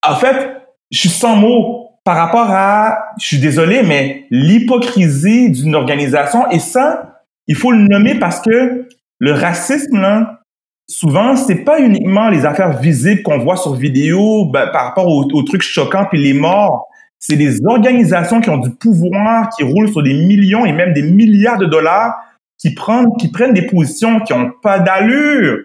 [0.07, 5.75] en fait, je suis sans mots par rapport à, je suis désolé, mais l'hypocrisie d'une
[5.75, 8.89] organisation, et ça, il faut le nommer parce que
[9.25, 10.43] le racisme, là,
[10.87, 15.43] souvent, c'est pas uniquement les affaires visibles qu'on voit sur vidéo ben, par rapport aux,
[15.45, 16.89] trucs choquants puis les morts.
[17.19, 21.01] C'est des organisations qui ont du pouvoir, qui roulent sur des millions et même des
[21.01, 22.13] milliards de dollars,
[22.59, 25.61] qui prennent, qui prennent des positions qui ont pas d'allure.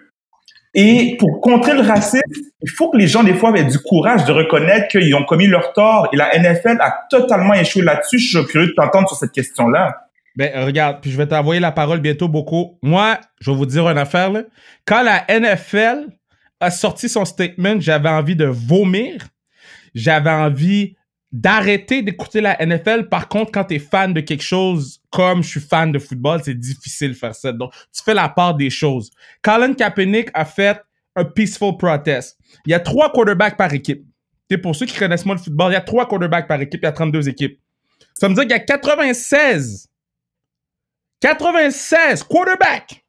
[0.73, 2.21] Et pour contrer le racisme,
[2.61, 5.47] il faut que les gens, des fois, aient du courage de reconnaître qu'ils ont commis
[5.47, 6.07] leur tort.
[6.13, 8.19] Et la NFL a totalement échoué là-dessus.
[8.19, 10.08] Je suis curieux de t'entendre sur cette question-là.
[10.35, 12.77] Ben, regarde, puis je vais t'envoyer la parole bientôt, beaucoup.
[12.81, 14.43] Moi, je vais vous dire une affaire, là.
[14.85, 16.07] Quand la NFL
[16.59, 19.27] a sorti son statement, j'avais envie de vomir.
[19.95, 20.95] J'avais envie
[21.31, 23.07] d'arrêter d'écouter la NFL.
[23.09, 26.41] Par contre, quand tu es fan de quelque chose comme je suis fan de football,
[26.43, 27.51] c'est difficile de faire ça.
[27.51, 29.11] Donc, tu fais la part des choses.
[29.41, 30.81] Colin Kaepernick a fait
[31.15, 32.37] un peaceful protest.
[32.65, 34.05] Il y a trois quarterbacks par équipe.
[34.49, 36.81] Et pour ceux qui connaissent moins le football, il y a trois quarterbacks par équipe,
[36.81, 37.59] il y a 32 équipes.
[38.15, 39.88] Ça veut dire qu'il y a 96
[41.21, 43.03] 96 quarterbacks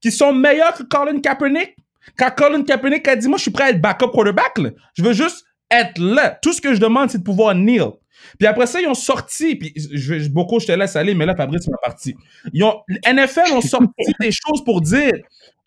[0.00, 1.76] qui sont meilleurs que Colin Kaepernick.
[2.16, 4.70] Quand Colin Kaepernick a dit, moi, je suis prêt à être backup quarterback, là.
[4.94, 6.38] je veux juste être là.
[6.42, 7.90] Tout ce que je demande, c'est de pouvoir kneel.
[8.38, 11.34] Puis après ça, ils ont sorti, puis je, beaucoup, je te laisse aller, mais là,
[11.34, 12.14] Fabrice m'a parti.
[12.52, 15.12] Ils ont, NFL ont sorti des choses pour dire,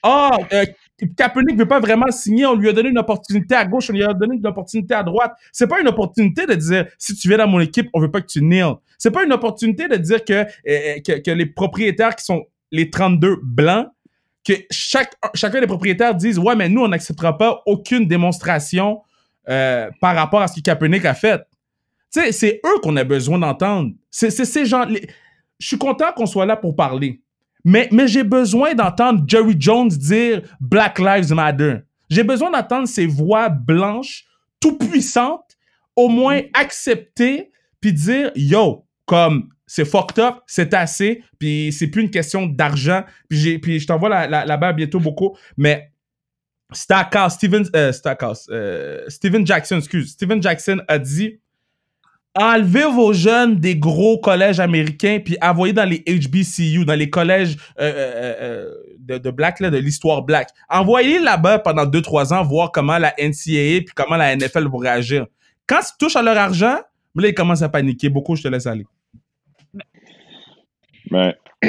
[0.03, 0.65] ah, euh,
[1.17, 3.93] Kaepernick ne veut pas vraiment signer, on lui a donné une opportunité à gauche, on
[3.93, 5.33] lui a donné une opportunité à droite.
[5.51, 8.21] C'est pas une opportunité de dire, si tu viens dans mon équipe, on veut pas
[8.21, 8.73] que tu kneel.
[8.97, 10.33] C'est pas une opportunité de dire que,
[10.67, 13.88] euh, que, que les propriétaires qui sont les 32 blancs,
[14.45, 19.01] que chaque, chacun des propriétaires disent, ouais, mais nous, on n'acceptera pas aucune démonstration
[19.47, 21.41] euh, par rapport à ce que Kaepernick a fait.
[22.12, 23.91] Tu sais, c'est eux qu'on a besoin d'entendre.
[24.09, 24.85] C'est c'est ces gens.
[24.85, 25.07] les-
[25.59, 27.21] je suis content qu'on soit là pour parler.
[27.65, 31.80] Mais, j'ai besoin d'entendre Jerry Jones dire Black Lives Matter.
[32.10, 34.26] J'ai besoin d'entendre ces voix blanches,
[34.60, 35.58] tout puissantes,
[35.95, 42.02] au moins accepter, puis dire Yo, comme c'est fucked up, c'est assez, puis c'est plus
[42.02, 43.04] une question d'argent.
[43.30, 45.91] Puis, je t'envoie la, la, là-bas bientôt beaucoup, mais
[46.72, 47.91] Stackhouse, Steven, euh,
[48.50, 51.39] euh, Steven Jackson, excuse, Steven Jackson a dit
[52.36, 57.56] enlevez vos jeunes des gros collèges américains puis envoyez dans les HBCU, dans les collèges
[57.80, 60.50] euh, euh, euh, de, de black de l'histoire black.
[60.70, 65.26] Envoyez là-bas pendant 2-3 ans voir comment la NCAA puis comment la NFL vont réagir.
[65.68, 66.78] Quand ils touchent à leur argent,
[67.15, 68.10] là ils commencent à paniquer.
[68.10, 68.86] Beaucoup, je te laisse aller.
[71.12, 71.34] Ben,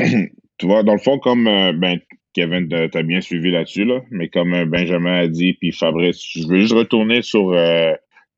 [0.58, 1.98] tu vois, dans le fond, comme ben,
[2.34, 6.60] Kevin, t'as bien suivi là-dessus, là, mais comme Benjamin a dit, puis Fabrice, je veux
[6.60, 7.54] juste retourner sur,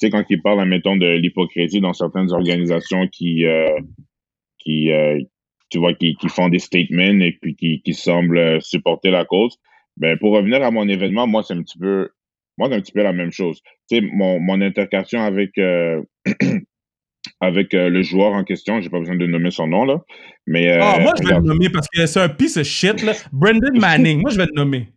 [0.06, 3.78] sais, quand il parle, admettons, de l'hypocrisie dans certaines organisations qui, euh,
[4.58, 5.18] qui euh,
[5.70, 9.24] tu vois, qui, qui font des statements et puis qui, qui semblent euh, supporter la
[9.24, 9.58] cause.
[9.96, 12.10] Ben, pour revenir à mon événement, moi, c'est un petit peu,
[12.58, 13.60] moi, c'est un petit peu la même chose.
[13.90, 16.02] Tu sais, mon, mon intercation avec, euh,
[17.40, 20.02] avec euh, le joueur en question, j'ai pas besoin de nommer son nom, là,
[20.46, 20.68] mais...
[20.68, 23.12] euh, Ah, moi, je vais le nommer parce que c'est un piece of shit, là.
[23.32, 24.88] Brendan Manning, moi, je vais le nommer.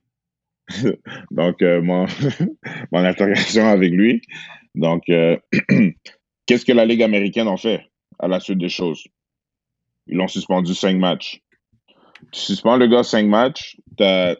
[1.31, 2.05] Donc, euh, mon,
[2.91, 4.21] mon interrogation avec lui.
[4.75, 5.37] Donc, euh,
[6.45, 7.81] qu'est-ce que la Ligue américaine en fait
[8.19, 9.03] à la suite des choses?
[10.07, 11.41] Ils l'ont suspendu cinq matchs.
[12.31, 14.35] Tu suspends le gars cinq matchs, t'as-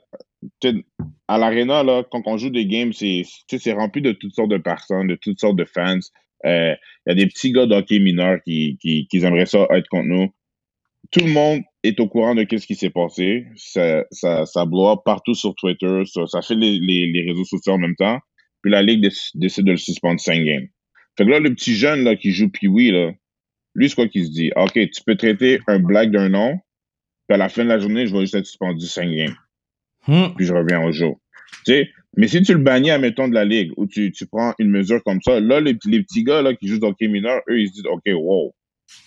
[1.28, 4.58] à l'arena, là, quand on joue des games, c'est c'est rempli de toutes sortes de
[4.58, 6.00] personnes, de toutes sortes de fans.
[6.46, 9.88] Euh, Il y a des petits gars d'hockey mineurs qui, qui, qui aimeraient ça être
[9.88, 10.28] contre nous.
[11.12, 13.46] Tout le monde est au courant de ce qui s'est passé.
[13.56, 14.66] Ça, ça, ça
[15.04, 16.04] partout sur Twitter.
[16.06, 18.20] Ça, ça fait les, les, les réseaux sociaux en même temps.
[18.66, 20.66] Puis la Ligue déc- décide de le suspendre 5 games.
[21.16, 23.12] Fait que là, le petit jeune là, qui joue Pee-Wee, là,
[23.76, 24.52] lui, c'est quoi qu'il se dit?
[24.56, 26.58] OK, tu peux traiter un blague d'un nom,
[27.28, 29.36] puis à la fin de la journée, je vais juste être suspendu 5 games
[30.08, 30.34] Hmm.
[30.36, 31.20] puis je reviens au jour.
[31.66, 34.56] Tu sais, mais si tu le bannis, admettons, de la ligue, ou tu, tu prends
[34.58, 37.42] une mesure comme ça, là, les, les petits gars là, qui jouent dans hockey mineur,
[37.50, 38.54] eux, ils se disent, OK, wow,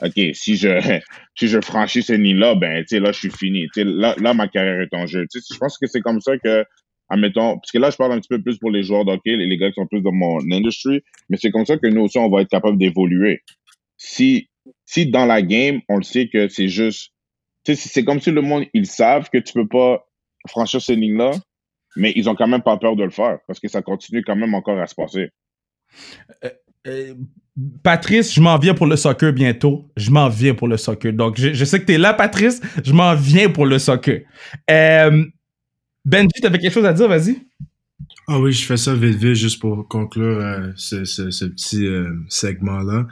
[0.02, 0.68] OK, si je,
[1.36, 3.66] si je franchis cette ligne-là, ben, tu sais, là, je suis fini.
[3.74, 5.26] Tu sais, là, là, ma carrière est en jeu.
[5.32, 6.64] Tu sais, je pense que c'est comme ça que,
[7.08, 9.46] admettons, parce que là, je parle un petit peu plus pour les joueurs d'hockey, les,
[9.46, 12.18] les gars qui sont plus dans mon industry, mais c'est comme ça que nous aussi,
[12.18, 13.42] on va être capable d'évoluer.
[13.96, 14.48] Si,
[14.84, 17.12] si dans la game, on le sait que c'est juste,
[17.64, 20.06] c'est comme si le monde, ils savent que tu peux pas
[20.46, 21.32] franchir ces lignes-là,
[21.96, 24.36] mais ils ont quand même pas peur de le faire parce que ça continue quand
[24.36, 25.30] même encore à se passer.
[26.86, 27.14] Euh,
[27.82, 29.90] Patrice, je m'en viens pour le soccer bientôt.
[29.96, 31.12] Je m'en viens pour le soccer.
[31.12, 32.60] Donc, je, je sais que tu es là, Patrice.
[32.84, 34.22] Je m'en viens pour le soccer.
[34.70, 35.24] Euh,
[36.08, 37.06] Benji, tu avais quelque chose à dire?
[37.06, 37.36] Vas-y.
[38.28, 43.06] Ah oui, je fais ça vite vite juste pour conclure euh, ce, petit euh, segment-là.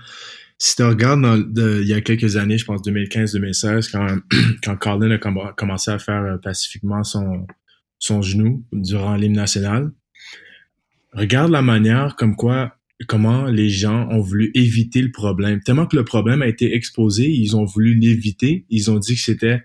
[0.56, 4.06] Si tu regardes il y a quelques années, je pense 2015-2016, quand,
[4.78, 7.46] quand a comm- commencé à faire euh, pacifiquement son,
[7.98, 9.92] son genou durant l'hymne national,
[11.12, 12.78] regarde la manière comme quoi
[13.08, 15.60] comment les gens ont voulu éviter le problème.
[15.60, 18.64] Tellement que le problème a été exposé, ils ont voulu l'éviter.
[18.70, 19.62] Ils ont dit que c'était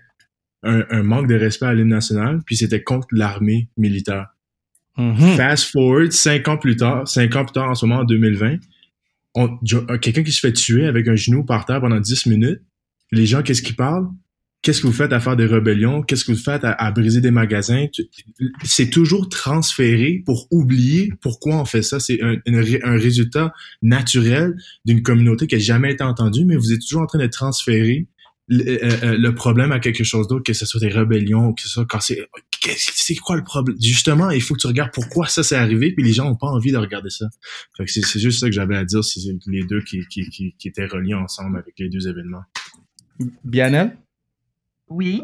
[0.62, 4.28] un, un manque de respect à l'hymne national, puis c'était contre l'armée militaire.
[4.98, 5.16] Mhm.
[5.36, 8.56] Fast forward, cinq ans plus tard, cinq ans plus tard, en ce moment, en 2020,
[9.34, 12.26] on- jo- euh, quelqu'un qui se fait tuer avec un genou par terre pendant 10
[12.26, 12.60] minutes.
[13.10, 14.08] Les gens, qu'est-ce qu'ils parlent?
[14.60, 16.02] Qu'est-ce que vous faites à faire des rébellions?
[16.02, 17.86] Qu'est-ce que vous faites à, à briser des magasins?
[18.62, 21.98] C'est toujours transféré pour oublier pourquoi on fait ça.
[21.98, 26.80] C'est un, un résultat naturel d'une communauté qui a jamais été entendue, mais vous êtes
[26.80, 28.06] toujours en train de transférer
[28.52, 31.54] le, euh, euh, le problème à quelque chose d'autre, que ce soit des rébellions, ou
[31.54, 32.28] que ce soit quand c'est
[32.64, 33.76] c'est quoi le problème?
[33.80, 36.48] Justement, il faut que tu regardes pourquoi ça s'est arrivé, puis les gens ont pas
[36.48, 37.26] envie de regarder ça.
[37.76, 40.28] Fait que c'est c'est juste ça que j'avais à dire, c'est les deux qui, qui,
[40.28, 42.42] qui, qui étaient reliés ensemble avec les deux événements.
[43.44, 43.96] Bianel?
[44.88, 45.22] Oui.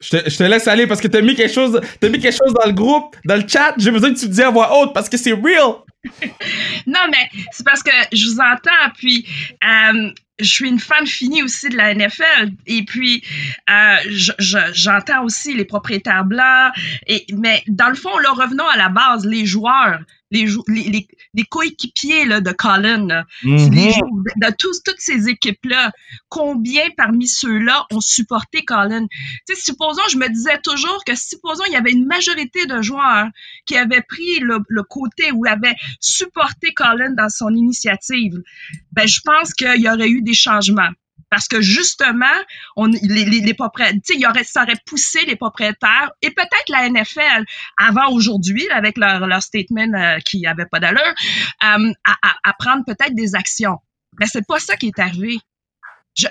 [0.00, 2.36] Je te, je te laisse aller parce que t'as mis quelque chose, t'as mis quelque
[2.36, 3.74] chose dans le groupe, dans le chat.
[3.78, 5.74] J'ai besoin que tu le dises à voix haute parce que c'est real.
[6.86, 9.26] Non, mais c'est parce que je vous entends, puis
[9.64, 13.22] euh, je suis une fan finie aussi de la NFL, et puis
[13.70, 16.72] euh, je- je- j'entends aussi les propriétaires blancs,
[17.06, 21.08] et, mais dans le fond, là, revenons à la base, les joueurs, les, les, les,
[21.34, 23.70] les coéquipiers là, de Colin, là, Mhm.
[23.72, 25.92] les de, tous, toutes ces équipes-là,
[26.28, 29.06] combien parmi ceux-là ont supporté Colin?
[29.46, 32.82] Tu sais, supposons, je me disais toujours que supposons il y avait une majorité de
[32.82, 33.28] joueurs
[33.66, 38.34] qui avaient pris le, le côté ou avaient supporté Colin dans son initiative,
[38.92, 40.90] ben je pense qu'il y aurait eu des changements.
[41.30, 42.26] Parce que justement,
[42.76, 46.88] on, les, les, les propriétaires, il aurait, ça aurait poussé les propriétaires et peut-être la
[46.88, 47.44] NFL
[47.76, 52.52] avant aujourd'hui, avec leur, leur statement euh, qui avait pas d'allure, euh, à, à, à
[52.58, 53.78] prendre peut-être des actions.
[54.18, 55.38] Mais c'est pas ça qui est arrivé.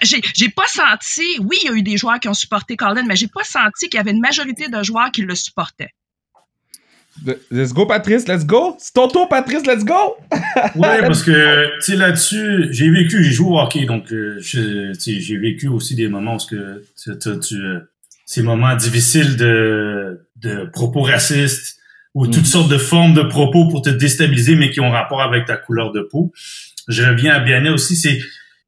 [0.01, 3.15] J'ai pas senti, oui, il y a eu des joueurs qui ont supporté Colin, mais
[3.15, 5.93] j'ai pas senti qu'il y avait une majorité de joueurs qui le supportaient.
[7.51, 8.75] Let's go, Patrice, let's go.
[8.79, 10.17] C'est ton tour, Patrice, let's go.
[10.75, 15.37] ouais, parce que, tu sais, là-dessus, j'ai vécu, j'ai joué au hockey, donc, euh, j'ai
[15.37, 16.83] vécu aussi des moments où que,
[17.39, 17.79] tu, euh,
[18.25, 21.77] ces moments difficiles de, de propos racistes
[22.13, 22.45] ou toutes mm.
[22.45, 25.91] sortes de formes de propos pour te déstabiliser, mais qui ont rapport avec ta couleur
[25.91, 26.31] de peau.
[26.87, 28.19] Je reviens à Bianet aussi, c'est,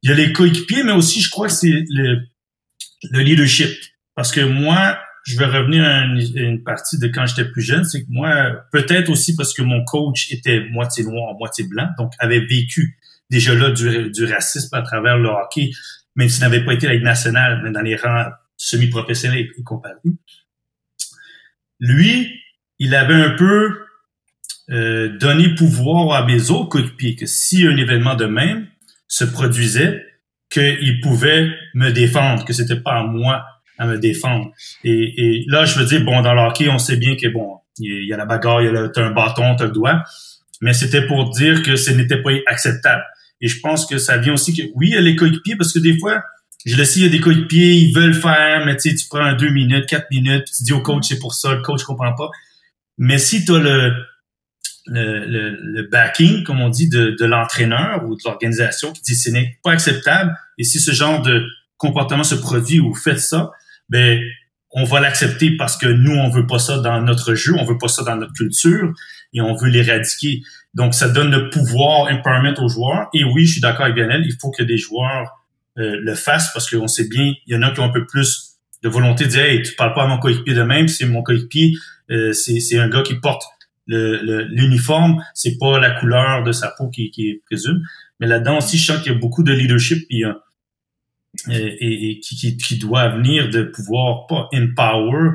[0.02, 2.20] il y a les coéquipiers, mais aussi, je crois que c'est le,
[3.10, 3.70] le leadership.
[4.14, 8.02] Parce que moi, je vais revenir à une, partie de quand j'étais plus jeune, c'est
[8.02, 12.40] que moi, peut-être aussi parce que mon coach était moitié noir, moitié blanc, donc avait
[12.40, 15.70] vécu déjà là du, racisme à travers le hockey,
[16.16, 20.18] même s'il n'avait pas été la Ligue nationale, mais dans les rangs semi-professionnels et compagnie.
[21.78, 22.40] Lui,
[22.78, 23.78] il avait un peu
[24.70, 28.66] euh, donné pouvoir à mes autres coéquipiers que si un événement de même
[29.06, 30.04] se produisait,
[30.50, 33.44] qu'il pouvait me défendre, que c'était pas à moi
[33.80, 34.52] à me défendre.
[34.84, 38.06] Et, là, je veux dire, bon, dans le hockey, on sait bien que bon, il
[38.06, 40.04] y a la bagarre, il y a t'as un bâton, t'as le doigt,
[40.60, 43.02] mais c'était pour dire que ce n'était pas acceptable.
[43.40, 45.72] Et je pense que ça vient aussi que, oui, il y a les coéquipiers, parce
[45.72, 46.22] que des fois,
[46.66, 49.06] je le sais, il y a des coéquipiers, ils veulent faire, mais tu sais, tu
[49.08, 51.82] prends deux minutes, quatre minutes, puis tu dis au coach, c'est pour ça, le coach
[51.84, 52.28] comprend pas.
[52.98, 53.94] Mais si tu as le,
[54.88, 59.30] le, le, backing, comme on dit, de, de l'entraîneur ou de l'organisation qui dit ce
[59.30, 61.46] n'est pas acceptable, et si ce genre de
[61.78, 63.52] comportement se produit ou faites ça,
[63.90, 64.20] ben
[64.72, 67.78] on va l'accepter parce que nous on veut pas ça dans notre jeu, on veut
[67.78, 68.92] pas ça dans notre culture
[69.32, 70.42] et on veut l'éradiquer.
[70.74, 73.08] Donc ça donne le pouvoir empowerment aux joueurs.
[73.12, 75.44] Et oui, je suis d'accord avec Lionel, il faut que des joueurs
[75.78, 78.06] euh, le fassent parce qu'on sait bien, il y en a qui ont un peu
[78.06, 81.04] plus de volonté de dire hey, tu parles pas à mon coéquipier de même, c'est
[81.04, 81.74] mon coéquipier,
[82.10, 83.42] euh, c'est un gars qui porte
[83.86, 87.82] l'uniforme, le, c'est pas la couleur de sa peau qui, qui est présume.
[88.20, 90.24] Mais là-dedans aussi, je sens qu'il y a beaucoup de leadership puis
[91.48, 95.30] et, et, qui, qui, doit venir de pouvoir, pas empower,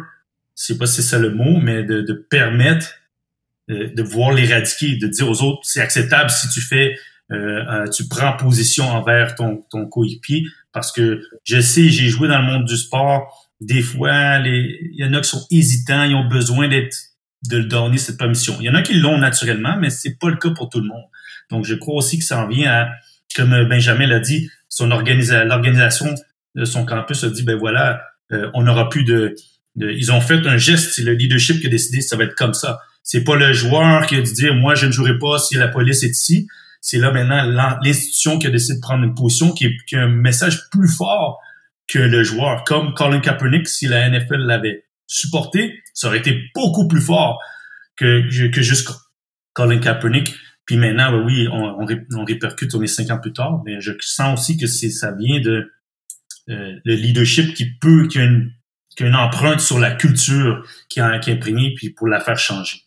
[0.57, 2.93] je sais pas si c'est ça le mot, mais de, de permettre
[3.71, 6.95] euh, de pouvoir l'éradiquer, de dire aux autres, c'est acceptable si tu fais,
[7.31, 12.27] euh, euh, tu prends position envers ton, ton coéquipier, parce que je sais, j'ai joué
[12.27, 16.13] dans le monde du sport, des fois, il y en a qui sont hésitants, ils
[16.13, 16.95] ont besoin d'être
[17.49, 18.55] de le donner cette permission.
[18.59, 20.87] Il y en a qui l'ont naturellement, mais c'est pas le cas pour tout le
[20.87, 21.05] monde.
[21.49, 22.89] Donc, je crois aussi que ça en vient à,
[23.35, 26.13] comme Benjamin l'a dit, son l'organisation
[26.55, 28.01] de son campus a dit ben voilà,
[28.33, 29.33] euh, on n'aura plus de,
[29.77, 32.53] Ils ont fait un geste, c'est le leadership qui a décidé ça va être comme
[32.53, 32.79] ça.
[33.01, 35.69] C'est pas le joueur qui a dit dire moi je ne jouerai pas si la
[35.69, 36.47] police est ici.
[36.81, 37.49] C'est là maintenant
[37.81, 41.39] l'institution qui a décidé de prendre une position qui, qui a un message plus fort
[41.88, 42.65] que le joueur.
[42.65, 47.39] Comme Colin Kaepernick, si la NFL l'avait supporté, ça aurait été beaucoup plus fort
[47.95, 48.89] que, que juste
[49.53, 50.35] Colin Kaepernick.
[50.65, 51.86] Puis maintenant, ben oui, on,
[52.25, 55.71] répercute, on est cinq ans plus tard, mais je sens aussi que ça vient de
[56.49, 58.51] euh, le leadership qui peut, qui a, une,
[58.99, 61.36] une empreinte sur la culture qui a, qui
[61.75, 62.80] puis pour la faire changer.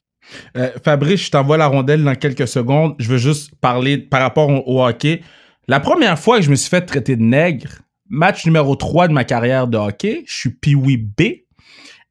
[0.57, 2.95] Euh, Fabrice, je t'envoie la rondelle dans quelques secondes.
[2.99, 5.23] Je veux juste parler par rapport au, hockey.
[5.67, 7.69] La première fois que je me suis fait traiter de nègre,
[8.09, 11.23] match numéro 3 de ma carrière de hockey, je suis Pee-Wee B,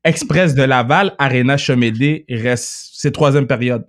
[0.04, 3.86] Express de Laval, Arena Chemédé, reste, c'est troisième période.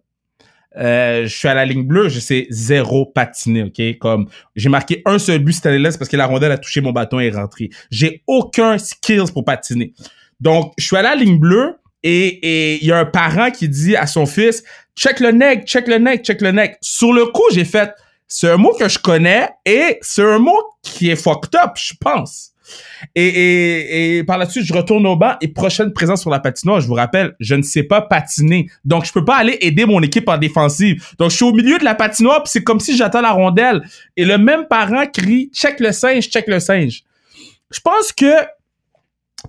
[0.79, 3.99] Euh, je suis à la ligne bleue, je sais zéro patiner, ok?
[3.99, 6.93] Comme j'ai marqué un seul but cette année-là, parce que la rondelle a touché mon
[6.93, 7.71] bâton et est rentrée.
[7.91, 9.93] J'ai aucun skills pour patiner.
[10.41, 13.97] Donc, je suis à la ligne bleue et il y a un parent qui dit
[13.97, 14.63] à son fils
[14.97, 16.77] check le neck, check le neck, check le neck.
[16.81, 17.93] Sur le coup, j'ai fait
[18.29, 21.95] c'est un mot que je connais et c'est un mot qui est fucked up, je
[21.99, 22.53] pense.
[23.15, 26.87] Et, par la suite, je retourne au banc et prochaine présence sur la patinoire, je
[26.87, 28.69] vous rappelle, je ne sais pas patiner.
[28.85, 31.05] Donc, je peux pas aller aider mon équipe en défensive.
[31.19, 33.83] Donc, je suis au milieu de la patinoire puis c'est comme si j'attends la rondelle.
[34.17, 37.03] Et le même parent crie, check le singe, check le singe.
[37.71, 38.33] Je pense que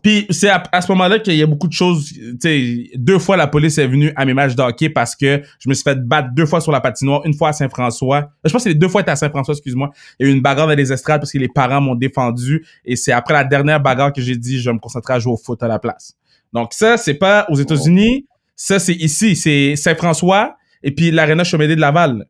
[0.04, 2.14] puis c'est à, ce moment-là qu'il y a beaucoup de choses.
[2.40, 5.68] Sais, deux fois la police est venue à mes matchs de hockey parce que je
[5.68, 8.30] me suis fait battre deux fois sur la patinoire, une fois à Saint-François.
[8.46, 9.90] Je pense que les deux fois à Saint-François, excuse-moi.
[10.20, 12.66] Il y a eu une bagarre dans les estrades parce que les parents m'ont défendu.
[12.86, 15.34] Et c'est après la dernière bagarre que j'ai dit je vais me concentrer à jouer
[15.34, 16.16] au foot à la place.
[16.54, 18.28] Donc ça, c'est pas aux États-Unis.
[18.56, 19.36] Ça, c'est ici.
[19.36, 22.26] C'est Saint-François et puis l'Arena Chemédé de Laval.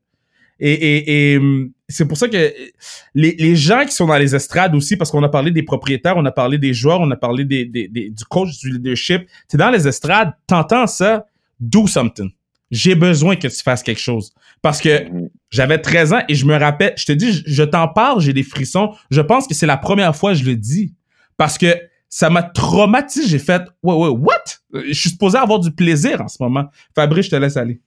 [0.60, 2.54] Et, et, et hum, c'est pour ça que
[3.16, 6.18] les, les, gens qui sont dans les estrades aussi, parce qu'on a parlé des propriétaires,
[6.18, 9.28] on a parlé des joueurs, on a parlé des, des, du coach, du leadership.
[9.50, 11.26] Tu dans les estrades, t'entends ça,
[11.60, 12.30] do something.
[12.72, 14.34] J'ai besoin que tu fasses quelque chose.
[14.62, 15.08] Parce que
[15.50, 18.44] j'avais 13 ans et je me rappelle, je te dis, je, t'en parle, j'ai des
[18.44, 18.94] frissons.
[19.10, 20.94] Je pense que c'est la première fois que je le dis.
[21.38, 21.76] Parce que
[22.10, 23.28] ça m'a traumatisé.
[23.28, 24.84] J'ai fait, ouais, ouais, what?
[24.88, 26.66] Je suis supposé avoir du plaisir en ce moment.
[26.94, 27.80] Fabrice, je te laisse aller.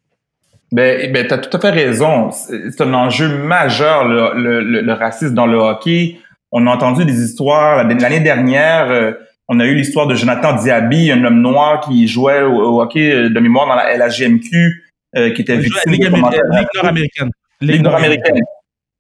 [0.73, 2.31] Ben, ben tu as tout à fait raison.
[2.31, 6.17] C'est un enjeu majeur, le, le, le, racisme dans le hockey.
[6.51, 7.87] On a entendu des histoires.
[7.87, 9.13] L'année dernière, euh,
[9.49, 13.41] on a eu l'histoire de Jonathan Diaby, un homme noir qui jouait au, hockey de
[13.41, 14.83] mémoire dans la LHGMQ,
[15.17, 17.31] euh, qui était victime Ligue, de commentaires Ligue nord-américaine.
[17.61, 18.41] Ligue nord-américaine.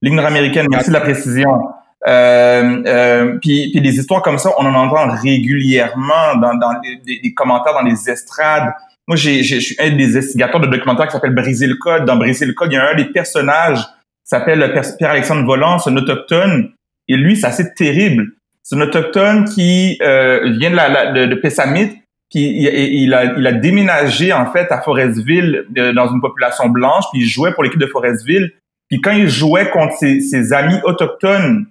[0.02, 1.58] Ligue nord-américaine, merci de la précision.
[2.06, 7.20] Euh, euh, puis, puis des histoires comme ça, on en entend régulièrement dans, dans des,
[7.20, 8.72] des commentaires dans les estrades.
[9.08, 12.04] Moi, j'ai, je suis un des investigateurs de documentaire qui s'appelle Briser le code.
[12.04, 15.90] Dans Briser le code, il y a un des personnages qui s'appelle Pierre-Alexandre Volant, c'est
[15.90, 16.70] un autochtone.
[17.08, 18.28] Et lui, c'est assez terrible.
[18.62, 22.00] C'est un autochtone qui euh, vient de, la, de, de Pessamit,
[22.30, 26.68] qui il, il, a, il a déménagé en fait à Forestville euh, dans une population
[26.68, 28.52] blanche, puis il jouait pour l'équipe de Forestville.
[28.88, 31.66] Puis quand il jouait contre ses, ses amis autochtones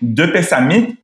[0.00, 0.96] de Pessamit,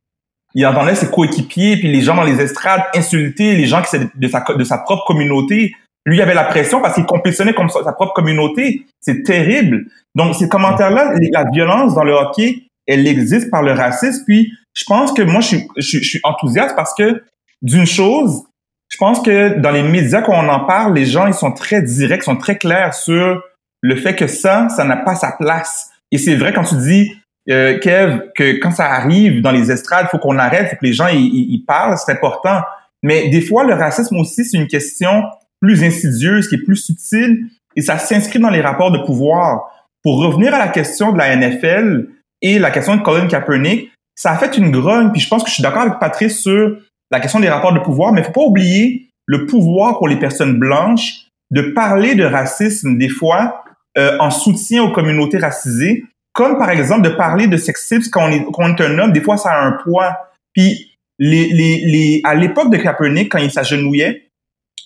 [0.55, 4.28] il entendait ses coéquipiers puis les gens dans les estrades insulter les gens qui de
[4.28, 5.74] sa, de sa propre communauté.
[6.07, 8.86] Lui, il avait la pression parce qu'il compétitionnait comme sa, propre communauté.
[9.01, 9.86] C'est terrible.
[10.14, 14.24] Donc, ces commentaires-là, la violence dans le hockey, elle existe par le racisme.
[14.26, 17.22] Puis, je pense que moi, je suis, je, suis enthousiaste parce que,
[17.62, 18.44] d'une chose,
[18.88, 21.82] je pense que dans les médias, quand on en parle, les gens, ils sont très
[21.82, 23.42] directs, sont très clairs sur
[23.82, 25.90] le fait que ça, ça n'a pas sa place.
[26.11, 27.14] Et c'est vrai quand tu dis,
[27.51, 30.92] euh, Kev, que quand ça arrive dans les estrades, faut qu'on arrête, faut que les
[30.92, 32.62] gens ils, parlent, c'est important.
[33.03, 35.24] Mais des fois, le racisme aussi, c'est une question
[35.61, 37.46] plus insidieuse, qui est plus subtile,
[37.76, 39.70] et ça s'inscrit dans les rapports de pouvoir.
[40.03, 42.09] Pour revenir à la question de la NFL
[42.40, 45.48] et la question de Colin Kaepernick, ça a fait une grogne, puis je pense que
[45.48, 46.76] je suis d'accord avec Patrice sur
[47.11, 50.59] la question des rapports de pouvoir, mais faut pas oublier le pouvoir pour les personnes
[50.59, 53.64] blanches de parler de racisme des fois
[53.98, 56.05] euh, en soutien aux communautés racisées,
[56.41, 59.12] comme par exemple de parler de sexisme quand on est, quand on est un homme,
[59.12, 60.16] des fois ça a un poids.
[60.55, 64.30] Puis les, les, les, à l'époque de Kaepernick, quand il s'agenouillait,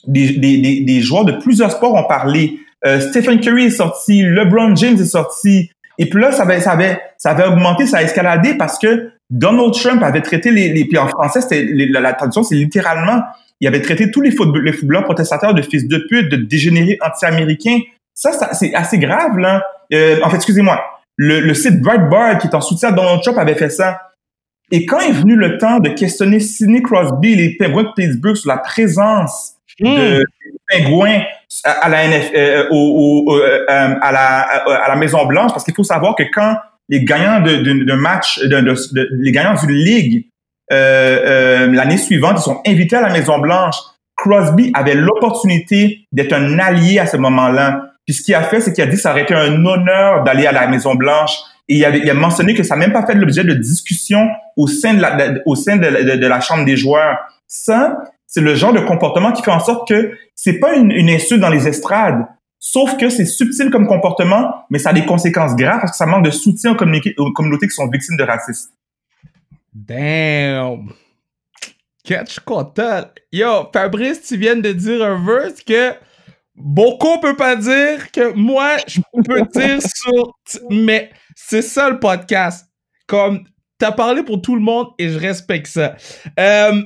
[0.09, 2.59] des, des, des, joueurs de plusieurs sports ont parlé.
[2.85, 5.71] Euh, Stephen Curry est sorti, LeBron James est sorti.
[5.97, 9.13] Et puis là, ça avait, ça avait, ça avait augmenté, ça a escaladé parce que
[9.31, 13.23] Donald Trump avait traité les, puis en français, c'était la, la, traduction, c'est littéralement,
[13.61, 16.99] il avait traité tous les footballeurs, les footballeurs protestateurs de fils de pute, de dégénérés
[17.01, 17.79] anti-américains.
[18.13, 19.63] Ça, ça c'est assez grave là.
[19.93, 20.83] Euh, en fait, excusez-moi,
[21.17, 24.01] le, le site Breitbart, qui est en soutien à Donald Trump, avait fait ça.
[24.71, 28.35] Et quand est venu le temps de questionner Sidney Crosby et les Penguins de Pittsburgh
[28.37, 30.25] sur la présence de Hmm.
[30.71, 31.23] pingouins
[31.65, 35.65] à, à la NF, euh, au, au, euh, à la à la Maison Blanche, parce
[35.65, 36.57] qu'il faut savoir que quand
[36.89, 40.27] les gagnants de, de, de match, de, de, de- les gagnants d'une ligue
[40.73, 43.75] euh, euh, l'année suivante, ils sont invités à la Maison Blanche.
[44.17, 47.91] Crosby avait l'opportunité d'être un allié à ce moment-là.
[48.05, 50.25] Puis ce qu'il a fait, c'est qu'il a dit que ça aurait été un honneur
[50.25, 51.33] d'aller à la Maison Blanche.
[51.69, 54.67] Et il, il a mentionné que ça n'a même pas fait l'objet de discussion au
[54.67, 57.17] sein de la, au sein de, de- la chambre des joueurs.
[57.47, 61.09] Ça, c'est le genre de comportement qui fait en sorte que c'est pas une, une
[61.09, 62.27] insulte dans les estrades.
[62.59, 66.07] Sauf que c'est subtil comme comportement, mais ça a des conséquences graves parce que ça
[66.07, 68.71] manque de soutien aux, aux communautés qui sont victimes de racisme.
[69.73, 70.93] Damn.
[72.05, 73.07] Catch content.
[73.33, 75.93] Yo, Fabrice, tu viens de dire un verse que
[76.55, 80.37] beaucoup peut pas dire que moi, je peux dire sur...
[80.71, 82.69] Mais c'est ça le podcast.
[83.07, 83.45] Comme,
[83.79, 85.97] t'as parlé pour tout le monde et je respecte ça.
[86.39, 86.83] Euh,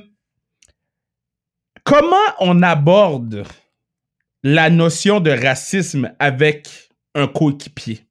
[1.83, 3.45] comment on aborde
[4.43, 8.01] la notion de racisme avec un coéquipier?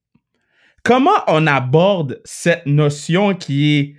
[0.84, 3.94] Comment on aborde cette notion qui est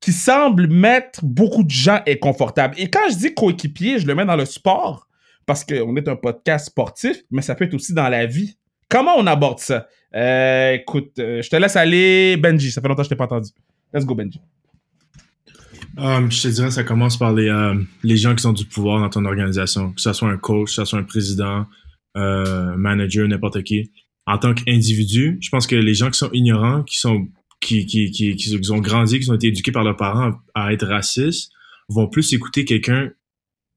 [0.00, 2.74] qui semble mettre beaucoup de gens inconfortables?
[2.78, 5.06] Et quand je dis coéquipier, je le mets dans le sport
[5.50, 8.54] parce qu'on est un podcast sportif, mais ça peut être aussi dans la vie.
[8.88, 9.88] Comment on aborde ça?
[10.14, 12.70] Euh, écoute, euh, je te laisse aller, Benji.
[12.70, 13.50] Ça fait longtemps que je t'ai pas entendu.
[13.92, 14.40] Let's go, Benji.
[15.98, 17.52] Um, je te dirais, ça commence par les,
[18.04, 20.74] les gens qui ont du pouvoir dans ton organisation, que ce soit un coach, que
[20.74, 21.66] ce soit un président,
[22.14, 23.90] manager, n'importe qui.
[24.28, 27.26] En tant qu'individu, je pense que les gens qui sont ignorants, qui sont
[27.60, 30.86] qui, qui, qui, qui ont grandi, qui ont été éduqués par leurs parents à être
[30.86, 31.50] racistes,
[31.88, 33.10] vont plus écouter quelqu'un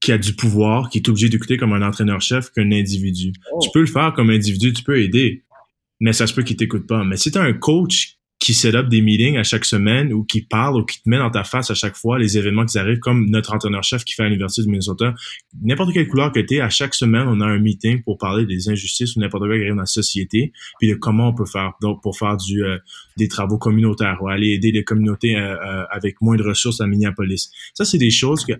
[0.04, 3.32] qui a du pouvoir, qui est obligé d'écouter comme un entraîneur-chef qu'un individu.
[3.62, 5.44] Tu peux le faire comme individu, tu peux aider,
[5.98, 7.04] mais ça se peut qu'il t'écoute pas.
[7.04, 10.22] Mais si tu as un coach qui set up des meetings à chaque semaine ou
[10.22, 12.76] qui parle ou qui te met dans ta face à chaque fois les événements qui
[12.76, 15.14] arrivent, comme notre entraîneur-chef qui fait à l'Université du Minnesota,
[15.62, 18.68] n'importe quelle couleur que tu à chaque semaine, on a un meeting pour parler des
[18.68, 21.72] injustices ou n'importe quoi qui arrive dans la société, puis de comment on peut faire
[21.80, 22.76] donc pour faire du euh,
[23.16, 26.86] des travaux communautaires ou aller aider les communautés euh, euh, avec moins de ressources à
[26.86, 27.50] Minneapolis.
[27.72, 28.52] Ça, c'est des choses que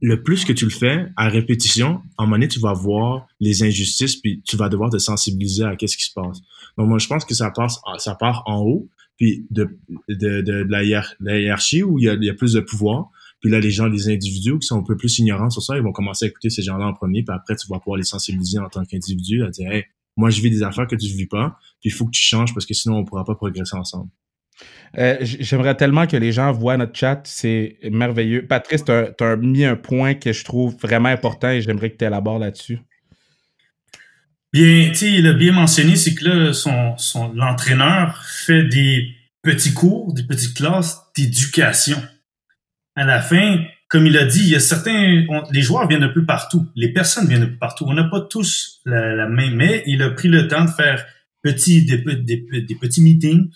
[0.00, 3.62] le plus que tu le fais à répétition, en moment donné, tu vas voir les
[3.62, 6.40] injustices, puis tu vas devoir te sensibiliser à qu'est-ce qui se passe.
[6.78, 9.68] Donc moi, je pense que ça passe, ça part en haut, puis de,
[10.08, 13.10] de, de, la hiérarchie où il y, a, il y a plus de pouvoir.
[13.40, 15.82] Puis là, les gens, les individus qui sont un peu plus ignorants sur ça, ils
[15.82, 18.58] vont commencer à écouter ces gens-là en premier, puis après, tu vas pouvoir les sensibiliser
[18.58, 19.84] en tant qu'individu, à dire, hey,
[20.16, 22.22] moi, je vis des affaires que tu ne vis pas, puis il faut que tu
[22.22, 24.10] changes parce que sinon, on ne pourra pas progresser ensemble.
[24.98, 28.46] Euh, J'aimerais tellement que les gens voient notre chat, c'est merveilleux.
[28.46, 32.04] Patrice, tu as, mis un point que je trouve vraiment important et j'aimerais que tu
[32.04, 32.78] élabores là-dessus.
[34.52, 39.08] Bien, tu sais, il a bien mentionné, c'est que là, son, l'entraîneur fait des
[39.42, 42.02] petits cours, des petites classes d'éducation.
[42.96, 46.08] À la fin, comme il a dit, il y a certains, les joueurs viennent un
[46.12, 47.84] peu partout, les personnes viennent un peu partout.
[47.86, 51.06] On n'a pas tous la, même, mais il a pris le temps de faire
[51.44, 53.50] des petits meetings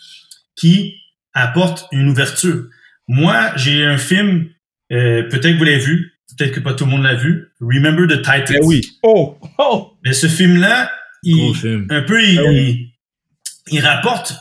[0.56, 0.96] qui
[1.32, 2.64] apportent une ouverture.
[3.08, 4.48] Moi, j'ai un film,
[4.92, 8.06] euh, peut-être que vous l'avez vu, peut-être que pas tout le monde l'a vu, Remember
[8.06, 8.58] the Titans.
[8.60, 8.80] Ben oui.
[9.02, 9.38] Oh!
[9.58, 9.92] Oh!
[10.04, 10.90] Mais ce film-là,
[11.22, 11.86] il, film.
[11.90, 12.92] un peu, il, Ah oui.
[13.70, 14.34] il, il rapporte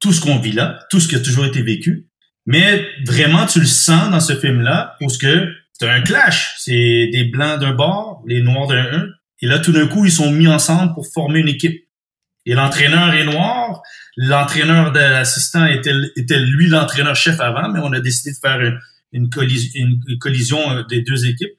[0.00, 2.06] tout ce qu'on vit là, tout ce qui a toujours été vécu.
[2.46, 6.54] Mais vraiment, tu le sens dans ce film-là, parce que c'est un clash.
[6.58, 9.06] C'est des blancs d'un bord, les noirs d'un un.
[9.40, 11.84] Et là, tout d'un coup, ils sont mis ensemble pour former une équipe.
[12.46, 13.82] Et l'entraîneur est noir.
[14.20, 18.78] L'entraîneur de l'assistant était, était lui l'entraîneur-chef avant, mais on a décidé de faire une,
[19.12, 21.52] une, collis- une- collision euh, des deux équipes.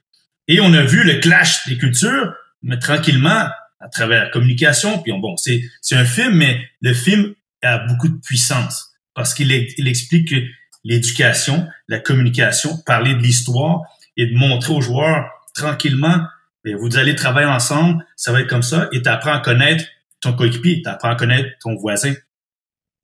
[0.50, 3.48] Et on a vu le clash des cultures, mais tranquillement,
[3.80, 5.02] à travers la communication.
[5.02, 5.62] Puis on- bon, c'est
[5.94, 7.34] un film, mais le film
[7.64, 10.36] a beaucoup de puissance parce qu'il il explique que
[10.84, 13.84] l'éducation, la communication, parler de l'histoire
[14.18, 16.26] et de montrer aux joueurs tranquillement,
[16.66, 19.86] ben, vous allez travailler ensemble, ça va être comme ça, et tu apprends à connaître
[20.22, 22.14] ton coéquipier, tu apprends à connaître ton voisin,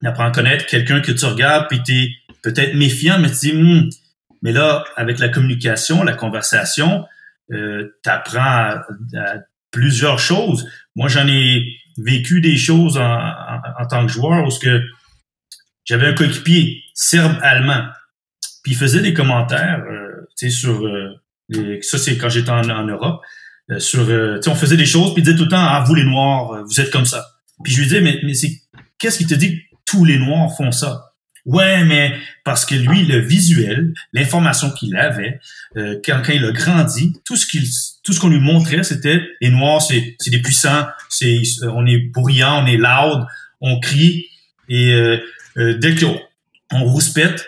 [0.07, 2.09] apprends à connaître quelqu'un que tu regardes, puis tu es
[2.43, 3.89] peut-être méfiant, mais tu dis, Hmm,
[4.41, 7.05] mais là, avec la communication, la conversation,
[7.51, 8.85] euh, tu apprends à,
[9.71, 10.69] plusieurs choses.
[10.95, 11.65] Moi, j'en ai
[11.97, 13.19] vécu des choses en,
[13.79, 14.83] en, tant que joueur où que
[15.83, 17.87] j'avais un coéquipier serbe-allemand,
[18.63, 22.69] puis il faisait des commentaires, euh, tu sais, sur euh, ça c'est quand j'étais en,
[22.69, 23.21] en Europe,
[23.79, 24.07] sur,
[24.47, 26.79] on faisait des choses, puis il disait tout le temps, ah vous les Noirs, vous
[26.79, 27.25] êtes comme ça.
[27.63, 28.61] Puis je lui disais, mais, mais c'est
[28.99, 29.63] qu'est-ce qui te dit
[29.95, 31.13] tous les Noirs font ça?
[31.45, 35.39] Ouais, mais parce que lui, le visuel, l'information qu'il avait,
[35.77, 37.63] euh, quand, il a grandi, tout ce qu'il,
[38.03, 41.41] tout ce qu'on lui montrait, c'était les Noirs, c'est, c'est des puissants, c'est,
[41.71, 43.25] on est bruyant, on est loud,
[43.61, 44.25] on crie,
[44.67, 45.17] et euh,
[45.57, 46.19] euh, dès qu'on
[46.71, 47.45] on rouspète,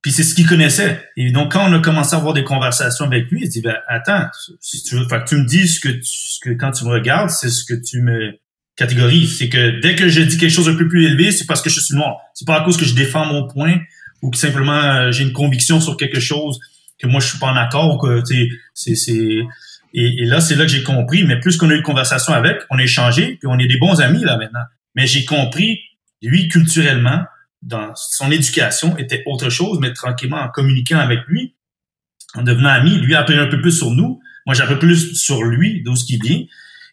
[0.00, 1.08] puis c'est ce qu'il connaissait.
[1.16, 3.76] Et donc, quand on a commencé à avoir des conversations avec lui, il dit, ben,
[3.86, 4.26] attends,
[4.60, 7.50] si tu veux, tu me dis ce que, ce que quand tu me regardes, c'est
[7.50, 8.38] ce que tu me
[8.78, 11.70] C'est que dès que je dis quelque chose un peu plus élevé, c'est parce que
[11.70, 12.18] je suis noir.
[12.34, 13.78] C'est pas à cause que je défends mon point
[14.22, 16.58] ou que simplement euh, j'ai une conviction sur quelque chose
[16.98, 19.38] que moi je suis pas en accord ou que, tu sais, c'est,
[19.94, 21.24] et, et là, c'est là que j'ai compris.
[21.24, 23.78] Mais plus qu'on a eu une conversation avec, on a échangé, puis on est des
[23.78, 24.64] bons amis là maintenant.
[24.94, 25.80] Mais j'ai compris,
[26.22, 27.22] lui, culturellement,
[27.62, 31.54] dans son éducation, était autre chose, mais tranquillement, en communiquant avec lui,
[32.34, 34.20] en devenant ami, lui a appris un peu plus sur nous.
[34.46, 36.42] Moi, j'ai appris plus sur lui, d'où ce qui vient,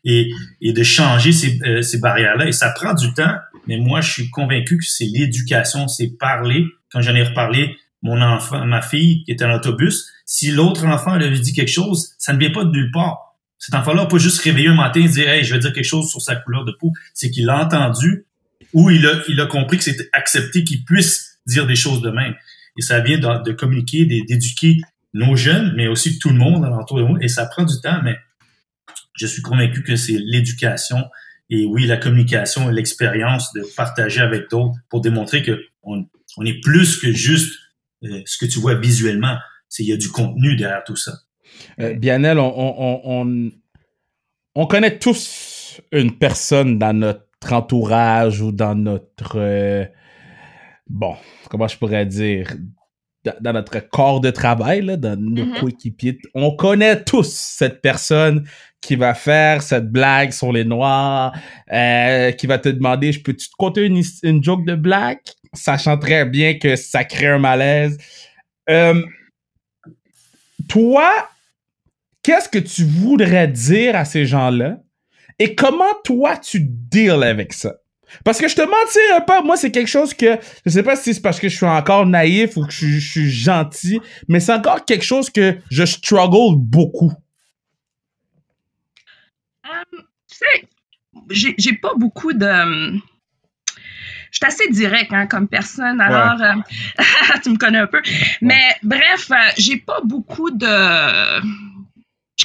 [0.06, 0.30] et,
[0.62, 2.48] et de changer ces, euh, ces barrières-là.
[2.48, 3.36] Et ça prend du temps,
[3.68, 6.64] mais moi, je suis convaincu que c'est l'éducation, c'est parler.
[6.92, 11.18] Quand j'en ai reparlé, mon enfant, ma fille qui était en autobus, si l'autre enfant
[11.18, 13.18] lui dit quelque chose, ça ne vient pas de nulle part.
[13.58, 15.84] Cet enfant-là n'a pas juste réveillé un matin et dire Hey, je vais dire quelque
[15.86, 16.92] chose sur sa couleur de peau.
[17.16, 18.26] C'est qu'il l'a entendu
[18.74, 22.12] ou il a, il a compris que c'était accepté qu'il puisse dire des choses de
[22.12, 22.36] même.
[22.78, 24.78] Et ça vient de, de communiquer, d'é- d'éduquer
[25.14, 27.18] nos jeunes, mais aussi tout le monde alentour de nous.
[27.22, 28.18] Et ça prend du temps, mais
[29.16, 30.98] je suis convaincu que c'est l'éducation
[31.50, 36.06] et oui, la communication et l'expérience de partager avec d'autres pour démontrer que on,
[36.38, 37.54] on est plus que juste
[38.04, 39.38] euh, ce que tu vois visuellement.
[39.70, 41.14] C'est il y a du contenu derrière tout ça.
[41.80, 43.52] Euh, Bianel, on, on, on,
[44.56, 49.38] on connaît tous une personne dans notre entourage ou dans notre.
[49.38, 49.86] euh,
[50.88, 51.16] bon,
[51.50, 52.48] comment je pourrais dire
[53.24, 55.54] dans, dans notre corps de travail, là, dans nos Mhm.
[55.60, 56.20] coéquipiers.
[56.34, 58.48] On connaît tous cette personne
[58.86, 61.34] qui va faire cette blague sur les Noirs,
[61.74, 65.20] euh, qui va te demander Je peux-tu te conter une, joke de blague?
[65.54, 67.98] Sachant très bien que ça crée un malaise.
[68.70, 69.02] Euh,
[70.70, 71.10] toi,
[72.24, 74.78] qu'est-ce que tu voudrais dire à ces gens-là?
[75.40, 77.74] Et comment toi tu deals avec ça?
[78.24, 81.14] Parce que je te mentirais pas, moi c'est quelque chose que je sais pas si
[81.14, 84.54] c'est parce que je suis encore naïf ou que je, je suis gentil, mais c'est
[84.54, 87.12] encore quelque chose que je struggle beaucoup.
[89.66, 93.00] Euh, tu sais, j'ai pas beaucoup de.
[94.32, 96.54] Je suis assez direct hein, comme personne, alors euh,
[97.44, 98.02] tu me connais un peu.
[98.42, 101.42] Mais bref, euh, j'ai pas beaucoup de.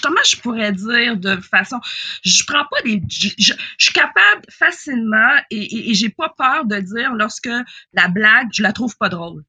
[0.03, 1.78] Comment je pourrais dire de façon.
[2.24, 3.03] Je prends pas des.
[3.11, 7.51] Je, je- je suis capable facilement et, et, et j'ai pas peur de dire lorsque
[7.92, 9.42] la blague, je la trouve pas drôle.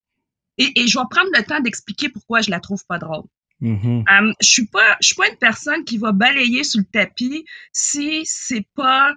[0.57, 3.23] Et, et je vais prendre le temps d'expliquer pourquoi je la trouve pas drôle.
[3.61, 4.05] Mhm.
[4.09, 7.45] Um, je suis pas, je suis pas une personne qui va balayer sur le tapis
[7.71, 9.13] si c'est pas,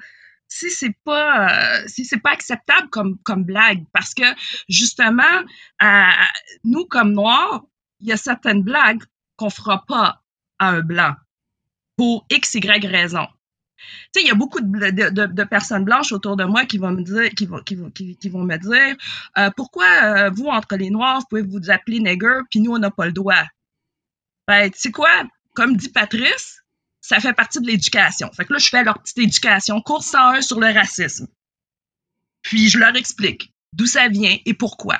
[0.48, 4.24] si c'est pas euh, si c'est pas acceptable comme comme blague parce que
[4.68, 5.22] justement
[6.62, 7.64] nous comme noirs
[8.00, 9.02] il y a certaines blagues
[9.36, 10.22] qu'on fera pas
[10.58, 11.14] à un blanc
[11.96, 13.26] pour x y raison
[14.12, 17.02] tu sais, il y a beaucoup de, personnes blanches autour de moi qui vont me
[17.02, 18.96] dire, qui vont, qui vont, qui, vont me dire,
[19.38, 22.78] euh, pourquoi euh, vous entre les noirs, vous pouvez vous appeler nigger, puis nous on
[22.78, 23.44] n'a pas le droit.
[24.46, 25.24] Ben, tu sais quoi,
[25.54, 26.60] comme dit Patrice,
[27.00, 28.30] ça fait partie de l'éducation.
[28.32, 31.28] Fait que là, je fais leur petite éducation, cours 101 sur le racisme.
[32.42, 34.98] Puis je leur explique d'où ça vient et pourquoi.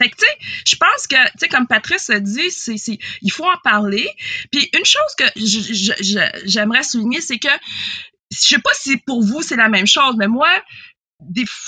[0.00, 2.76] Fait que, tu sais, je pense que, tu sais, comme Patrice a dit, c'est,
[3.22, 4.08] il faut en parler.
[4.50, 5.24] Puis une chose que
[6.44, 7.48] j'aimerais souligner, c'est que,
[8.32, 10.50] je sais pas si pour vous c'est la même chose, mais moi,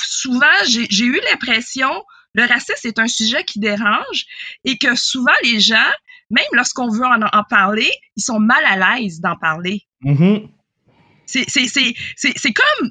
[0.04, 1.90] souvent, j'ai eu l'impression,
[2.34, 4.26] le racisme est un sujet qui dérange
[4.64, 5.90] et que souvent les gens,
[6.30, 9.82] même lorsqu'on veut en, parler, ils sont mal à l'aise d'en parler.
[11.26, 12.90] C'est comme,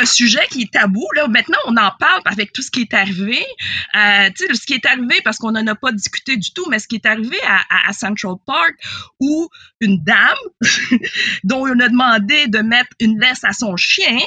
[0.00, 1.06] un sujet qui est tabou.
[1.14, 1.28] Là.
[1.28, 3.38] Maintenant, on en parle avec tout ce qui est arrivé.
[3.96, 6.88] Euh, ce qui est arrivé, parce qu'on n'en a pas discuté du tout, mais ce
[6.88, 8.74] qui est arrivé à, à, Central Park,
[9.20, 9.48] où
[9.80, 10.36] une dame,
[11.44, 14.18] dont on a demandé de mettre une laisse à son chien,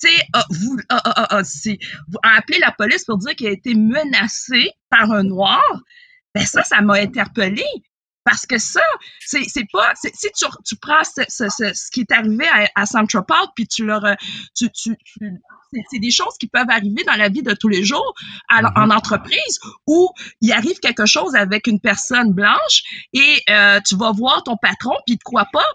[0.00, 5.10] tu sais, a, vous, a, appelé la police pour dire qu'elle a été menacée par
[5.10, 5.62] un noir,
[6.38, 7.64] ben ça, ça m'a interpellée.
[8.24, 8.82] Parce que ça,
[9.20, 9.92] c'est pas.
[9.94, 13.66] Si tu, tu prends ce, ce, ce, qui est arrivé à, à Central Park, puis
[13.66, 14.02] tu leur.
[14.54, 14.94] Tu, tu,
[15.90, 18.14] c'est des choses qui peuvent arriver dans la vie de tous les jours
[18.50, 18.84] à, Mm-hmm.
[18.84, 20.10] en entreprise où
[20.40, 22.82] il arrive quelque chose avec une personne blanche
[23.12, 25.66] et euh, tu vas voir ton patron, puis il te croit pas,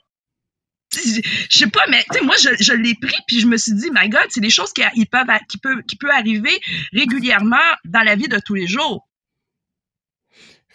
[0.93, 3.89] je sais pas, mais tu moi, je, je l'ai pris, puis je me suis dit,
[3.91, 6.59] my God, c'est des choses qui, ils peuvent, qui, peut, qui peut arriver
[6.93, 9.07] régulièrement dans la vie de tous les jours.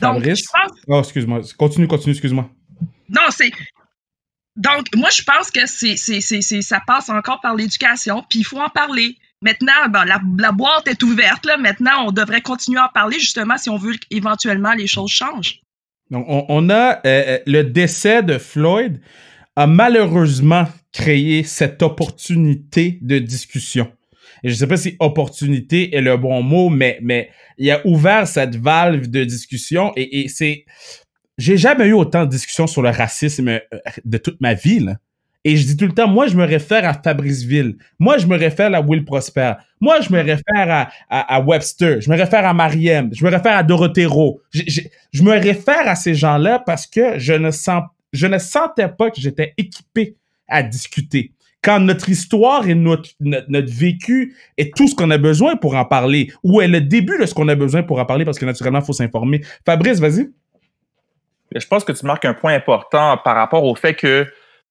[0.01, 0.39] Donc, Fabrice?
[0.41, 1.41] je pense, Oh, excuse-moi.
[1.57, 2.49] Continue, continue, excuse-moi.
[3.09, 3.51] non, c'est.
[4.57, 8.41] Donc, moi, je pense que c'est, c'est, c'est, c'est- ça passe encore par l'éducation, puis
[8.41, 9.17] il faut en parler.
[9.41, 11.57] Maintenant, ben, la, la boîte est ouverte, là.
[11.57, 15.61] Maintenant, on devrait continuer à en parler, justement, si on veut qu'éventuellement les choses changent.
[16.11, 19.01] Donc, on, on a euh, euh, le décès de Floyd
[19.55, 23.93] a malheureusement créé cette opportunité de discussion.
[24.43, 28.27] Et je sais pas si opportunité est le bon mot, mais, mais il a ouvert
[28.27, 30.65] cette valve de discussion et, et c'est,
[31.39, 33.61] j'ai jamais eu autant de discussions sur le racisme euh,
[34.05, 34.97] de toute ma vie, là.
[35.45, 37.77] Et je dis tout le temps, moi, je me réfère à Fabriceville.
[37.99, 39.53] Moi, je me réfère à Will Prosper.
[39.81, 42.01] Moi, je me réfère à, à, à Webster.
[42.01, 43.09] Je me réfère à Mariem.
[43.15, 44.43] Je me réfère à Dorotero.
[44.51, 44.81] Je, je,
[45.13, 49.11] je me réfère à ces gens-là parce que je ne, sens, je ne sentais pas
[49.11, 50.17] que j'étais équipé
[50.49, 51.33] à discuter.
[51.63, 56.33] Quand notre histoire et notre, vécu est tout ce qu'on a besoin pour en parler,
[56.45, 58.79] ou est le début de ce qu'on a besoin pour en parler, parce que naturellement,
[58.81, 59.41] il faut s'informer.
[59.67, 60.31] Fabrice, vas-y.
[61.55, 64.27] Je pense que tu marques un point important par rapport au fait que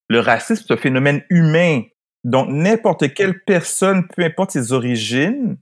[0.08, 1.82] le racisme, c'est un phénomène humain.
[2.24, 5.58] Donc, n'importe quelle personne, peu importe ses origines,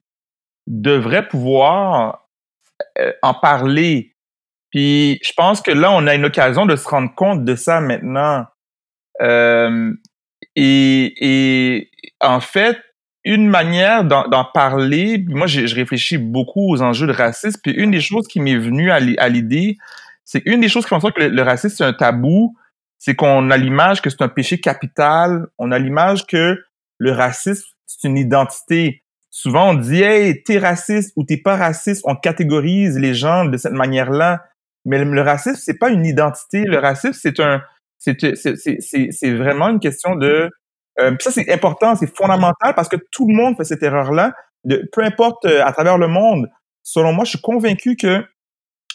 [0.68, 2.28] devrait pouvoir
[3.00, 4.16] euh, en parler.
[4.72, 7.82] Puis, je pense que là, on a une occasion de se rendre compte de ça
[7.82, 8.46] maintenant.
[9.22, 9.94] Euh,
[10.56, 11.92] et, et
[12.22, 12.78] en fait,
[13.24, 17.72] une manière d'en parler, puis moi, j'ai- je réfléchis beaucoup aux enjeux de racisme, puis
[17.74, 19.78] une des choses qui m'est venue à l'i- à l'idée,
[20.24, 22.56] c'est une des choses qui font en sorte que le, le racisme, c'est un tabou,
[23.00, 26.64] c'est qu'on a l'image que c'est un péché capital, on a l'image que
[27.00, 29.04] le racisme, c'est une identité.
[29.32, 33.58] Souvent, on dit, hey, t'es raciste ou t'es pas raciste, on catégorise les gens de
[33.58, 34.44] cette manière-là.
[34.86, 36.64] Mais le, le racisme, c'est pas une identité.
[36.64, 37.62] Le racisme, c'est un,
[38.06, 40.50] c'est, c'est, c'est, c'est- vraiment une question de,
[41.00, 44.34] euh, ça, c'est important, c'est fondamental parce que tout le monde fait cette erreur-là,
[44.94, 46.50] peu importe euh, à travers le monde.
[46.84, 48.24] Selon moi, je suis convaincu que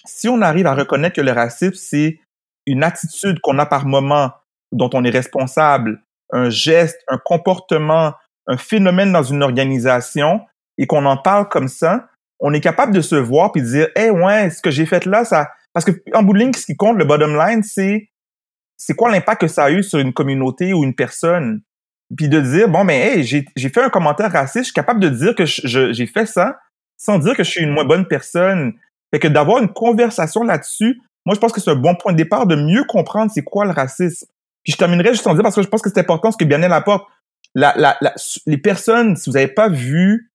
[0.06, 2.20] si on arrive à reconnaître que le racisme, c'est
[2.66, 4.30] une attitude qu'on a par moment,
[4.72, 6.02] dont on est responsable,
[6.32, 8.14] un geste, un comportement,
[8.46, 10.40] un phénomène dans une organisation,
[10.78, 12.08] et qu'on en parle comme ça,
[12.38, 15.04] on est capable de se voir puis de dire, eh ouais, ce que j'ai fait
[15.04, 18.09] là, ça, parce que en bout de ligne, ce qui compte, le bottom line, c'est
[18.80, 21.60] c'est quoi l'impact que ça a eu sur une communauté ou une personne?
[22.16, 25.10] Puis de dire bon mais hey j'ai fait un commentaire raciste je suis capable de
[25.10, 26.58] dire que j'ai fait ça
[26.96, 28.72] sans dire que je suis une moins bonne personne.
[29.12, 32.16] Fait que d'avoir une conversation là-dessus moi je pense que c'est un bon point de
[32.16, 34.26] départ de mieux comprendre c'est quoi le racisme.
[34.64, 36.44] Puis je terminerai juste en disant parce que je pense que c'est important ce que
[36.44, 37.06] Bianel apporte.
[37.54, 38.14] La, la, la,
[38.46, 40.32] les personnes si vous n'avez pas vu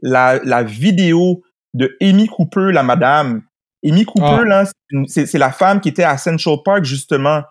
[0.00, 1.42] la, la vidéo
[1.74, 3.42] de Amy Cooper la madame
[3.84, 4.44] Amy Cooper Ah.
[4.44, 4.64] là
[5.06, 7.42] c'est la femme qui était à Central Park justement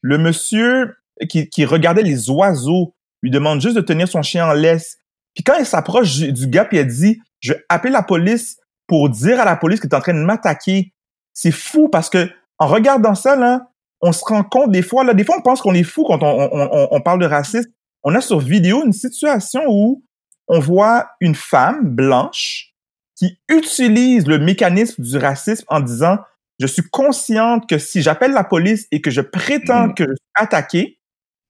[0.00, 0.94] le monsieur
[1.28, 4.98] qui, qui regardait les oiseaux lui demande juste de tenir son chien en laisse.
[5.34, 9.10] Puis quand il s'approche du, gars, puis elle dit, je vais appeler la police pour
[9.10, 10.92] dire à la police que tu es en train de m'attaquer.
[11.32, 13.68] C'est fou parce que en regardant ça, là,
[14.00, 16.22] on se rend compte des fois, là, des fois on pense qu'on est fou quand
[16.22, 17.70] on, on, on, on parle de racisme.
[18.02, 20.04] on a sur vidéo une situation où
[20.48, 22.72] on voit une femme blanche
[23.16, 26.18] qui utilise le mécanisme du racisme en disant
[26.58, 30.32] je suis consciente que si j'appelle la police et que je prétends que je suis
[30.34, 30.98] attaqué,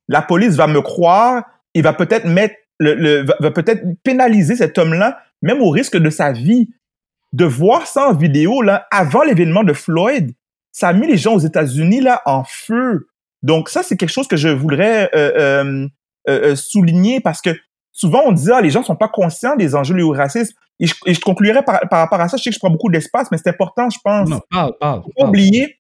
[0.08, 1.44] la police va me croire
[1.74, 6.32] et va peut-être mettre le, va peut-être pénaliser cet homme-là, même au risque de sa
[6.32, 6.70] vie.
[7.32, 10.32] De voir ça en vidéo là, avant l'événement de Floyd,
[10.72, 13.08] ça a mis les gens aux États-Unis là en feu.
[13.42, 15.88] Donc ça, c'est quelque chose que je voudrais euh, euh,
[16.28, 17.50] euh, souligner parce que
[17.92, 20.54] souvent on dit ah les gens sont pas conscients des enjeux du racisme.
[20.78, 22.36] Et je, et je conclurai par, par, rapport à ça.
[22.36, 24.28] Je sais que je prends beaucoup d'espace, mais c'est important, je pense.
[24.28, 25.02] Non, parle, parle.
[25.02, 25.78] Faut pas oublier,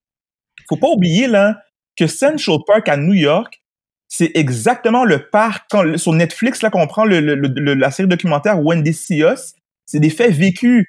[0.68, 1.60] faut pas oublier là
[1.96, 3.62] que Central Park à New York,
[4.08, 8.62] c'est exactement le parc quand, sur Netflix là qu'on prend le, le, la série documentaire
[8.62, 9.54] Wendy See Us.
[9.84, 10.86] C'est des faits vécus.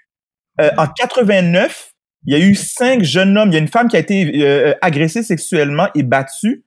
[0.59, 1.93] Euh, en 89,
[2.25, 3.49] il y a eu cinq jeunes hommes.
[3.49, 6.65] Il y a une femme qui a été euh, agressée sexuellement et battue.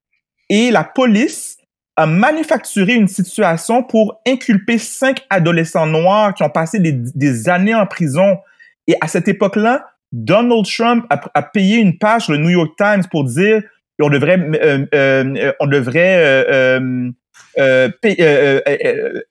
[0.49, 1.57] Et la police
[1.97, 7.75] a manufacturé une situation pour inculper cinq adolescents noirs qui ont passé des, des années
[7.75, 8.39] en prison.
[8.87, 12.73] Et à cette époque-là, Donald Trump a, a, payé une page sur le New York
[12.77, 13.63] Times pour dire
[14.03, 17.11] on devrait, euh, euh, on devrait euh,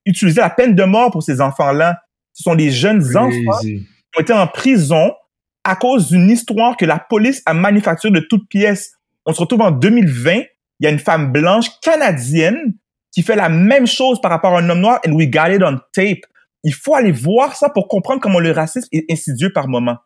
[0.05, 2.01] utiliser la peine de mort pour ces enfants-là.
[2.34, 3.86] Ce sont des jeunes enfants qui
[4.18, 5.14] ont été en prison
[5.64, 8.93] à cause d'une histoire que la police a manufacturée de toutes pièces.
[9.26, 10.41] On se retrouve en 2020,
[10.80, 12.76] il y a une femme blanche canadienne
[13.12, 15.62] qui fait la même chose par rapport à un homme noir and we got it
[15.64, 16.22] on tape.
[16.64, 19.98] Il faut aller voir ça pour comprendre comment le racisme est insidieux par moment.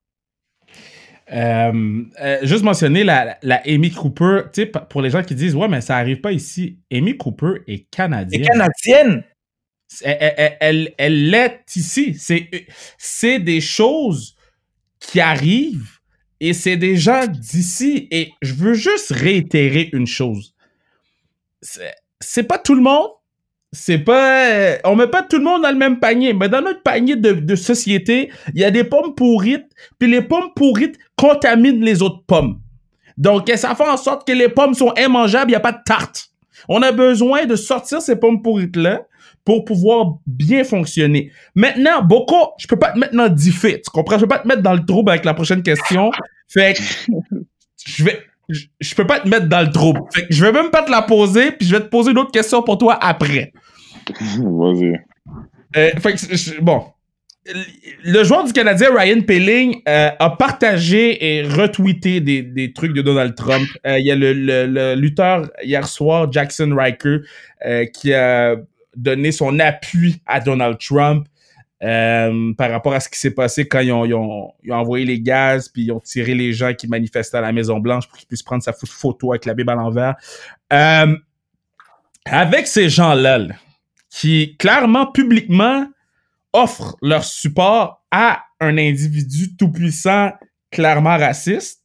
[1.32, 4.42] Euh, euh, juste mentionner la, la Amy Cooper,
[4.90, 6.80] pour les gens qui disent Ouais, mais ça arrive pas ici.
[6.92, 8.42] Amy Cooper est canadienne.
[8.42, 9.24] Est canadienne.
[10.04, 12.18] Elle, elle, elle l'est ici.
[12.98, 14.36] C'est des choses
[15.00, 16.00] qui arrivent
[16.40, 18.08] et c'est des gens d'ici.
[18.12, 20.53] Et je veux juste réitérer une chose.
[22.20, 23.10] C'est pas tout le monde
[23.74, 24.52] c'est pas.
[24.52, 26.34] Euh, on met pas tout le monde dans le même panier.
[26.34, 29.66] Mais dans notre panier de, de société, il y a des pommes pourrites,
[30.00, 32.62] puis les pommes pourrites contaminent les autres pommes.
[33.18, 35.82] Donc, ça fait en sorte que les pommes sont immangeables, il n'y a pas de
[35.86, 36.30] tarte.
[36.70, 39.02] On a besoin de sortir ces pommes pourrites-là
[39.44, 41.32] pour pouvoir bien fonctionner.
[41.56, 44.18] Maintenant, beaucoup, je peux pas te mettre dans 10 tu comprends?
[44.18, 46.12] Je peux pas te mettre dans le trouble avec la prochaine question.
[46.48, 46.82] Fait que,
[47.86, 48.20] je vais,
[48.50, 50.02] je, je, peux pas te mettre dans le trouble.
[50.14, 52.18] Fait que je vais même pas te la poser, puis je vais te poser une
[52.18, 53.54] autre question pour toi après.
[54.10, 54.94] Vas-y.
[55.78, 55.92] Euh,
[56.62, 56.84] bon.
[58.06, 63.02] Le joueur du Canadien, Ryan Pelling, euh, a partagé et retweeté des, des trucs de
[63.02, 63.68] Donald Trump.
[63.86, 67.20] Euh, il y a le, le, lutteur hier soir, Jackson Riker,
[67.94, 68.56] qui a
[68.96, 71.28] donné son appui à Donald Trump.
[71.84, 75.84] Euh, par rapport à ce qui s'est passé quand ils ont, envoyé les gaz, puis
[75.84, 78.72] ils ont tiré les gens qui manifestaient à la Maison-Blanche pour qu'ils puissent prendre sa
[78.72, 80.16] photo avec la Bible à l'envers.
[80.72, 81.18] Euh,
[82.24, 83.56] avec ces gens-là, là,
[84.10, 85.86] qui clairement, publiquement,
[86.54, 90.32] offrent leur support à un individu tout-puissant,
[90.72, 91.84] clairement raciste,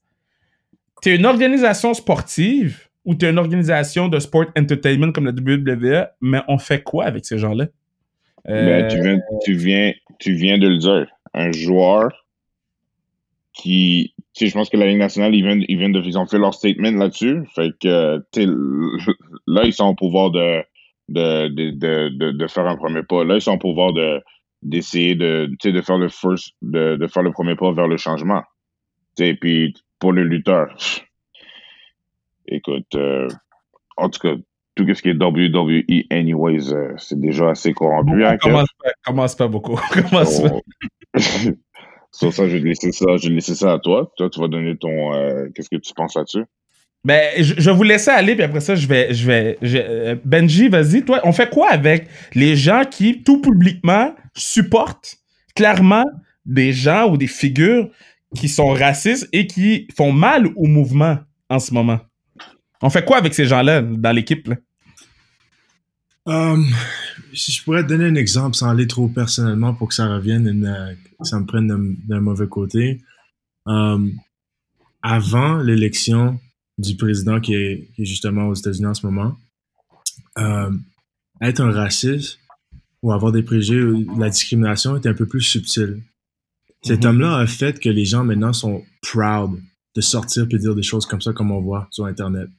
[1.02, 6.40] t'es une organisation sportive ou t'es une organisation de sport entertainment comme la WWE, mais
[6.46, 7.66] on fait quoi avec ces gens-là?
[8.44, 11.06] Ben, tu, viens, tu, viens, tu viens de le dire.
[11.34, 12.26] Un joueur
[13.52, 14.14] qui.
[14.34, 16.02] Tu sais, je pense que la Ligue nationale, ils viennent, ils viennent de.
[16.02, 17.44] Ils ont fait leur statement là-dessus.
[17.54, 19.12] Fait que, tu sais,
[19.46, 20.62] là, ils sont au pouvoir de
[21.08, 23.24] de, de, de, de, faire un premier pas.
[23.24, 24.22] Là, ils sont au pouvoir de
[24.62, 28.42] d'essayer de, de faire le first, de, de faire le premier pas vers le changement.
[29.18, 30.76] Et puis pour le lutteur,
[32.46, 33.28] écoute, euh,
[33.96, 34.34] en tout cas,
[34.78, 38.24] tout ce qui est WWE, anyways, euh, c'est déjà assez corrompu.
[38.24, 39.74] Hein, commence, pas, commence, pas, beaucoup.
[39.92, 40.62] commence oh.
[42.12, 44.12] Sur ça, je vais laisser ça, je vais laisser ça à toi.
[44.16, 45.14] Toi, tu vas donner ton.
[45.14, 46.44] Euh, qu'est-ce que tu penses là-dessus?
[47.04, 49.12] Ben, je, je, vais vous laisser aller, puis après ça, je vais.
[49.12, 54.14] Je vais je, Benji, vas-y, toi, on fait quoi avec les gens qui, tout publiquement,
[54.34, 55.16] supportent
[55.56, 56.04] clairement
[56.46, 57.90] des gens ou des figures
[58.36, 61.18] qui sont racistes et qui font mal au mouvement
[61.48, 61.98] en ce moment?
[62.80, 64.48] On fait quoi avec ces gens-là dans l'équipe?
[66.28, 66.66] Um,
[67.32, 70.46] si je pourrais te donner un exemple sans aller trop personnellement pour que ça revienne
[70.46, 73.00] et euh, que ça me prenne d'un mauvais côté.
[73.64, 74.12] Um,
[75.00, 76.38] avant l'élection,
[76.76, 79.36] du président qui est, qui est justement aux États-Unis en ce moment,
[80.36, 80.70] euh,
[81.40, 82.38] être un raciste
[83.02, 83.82] ou avoir des préjugés,
[84.18, 86.02] la discrimination est un peu plus subtile.
[86.82, 87.06] Cet mm-hmm.
[87.06, 89.60] homme-là a fait que les gens maintenant sont proud
[89.96, 92.50] de sortir et dire des choses comme ça comme on voit sur Internet.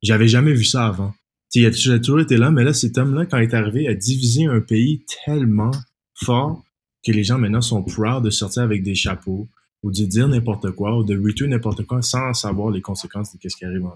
[0.00, 1.12] J'avais jamais vu ça avant.
[1.54, 4.44] Il a toujours été là, mais là, cet homme-là, quand il est arrivé, a divisé
[4.44, 5.70] un pays tellement
[6.14, 6.62] fort
[7.04, 9.48] que les gens maintenant sont proud de sortir avec des chapeaux,
[9.82, 13.48] ou de dire n'importe quoi, ou de retweet n'importe quoi sans savoir les conséquences de
[13.48, 13.86] ce qui arrive.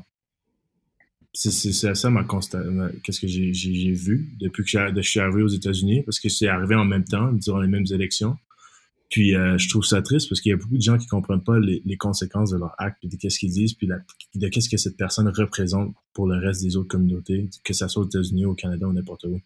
[1.32, 2.62] c'est c'est ça ma constat
[3.02, 6.74] qu'est-ce que j'ai vu depuis que je suis arrivé aux États-Unis parce que c'est arrivé
[6.74, 8.36] en même temps durant les mêmes élections
[9.10, 11.42] puis euh, je trouve ça triste parce qu'il y a beaucoup de gens qui comprennent
[11.42, 13.98] pas les, les conséquences de leur acte puis de qu'est-ce qu'ils disent puis la,
[14.36, 18.02] de qu'est-ce que cette personne représente pour le reste des autres communautés que ça soit
[18.02, 19.40] aux États-Unis au Canada ou n'importe où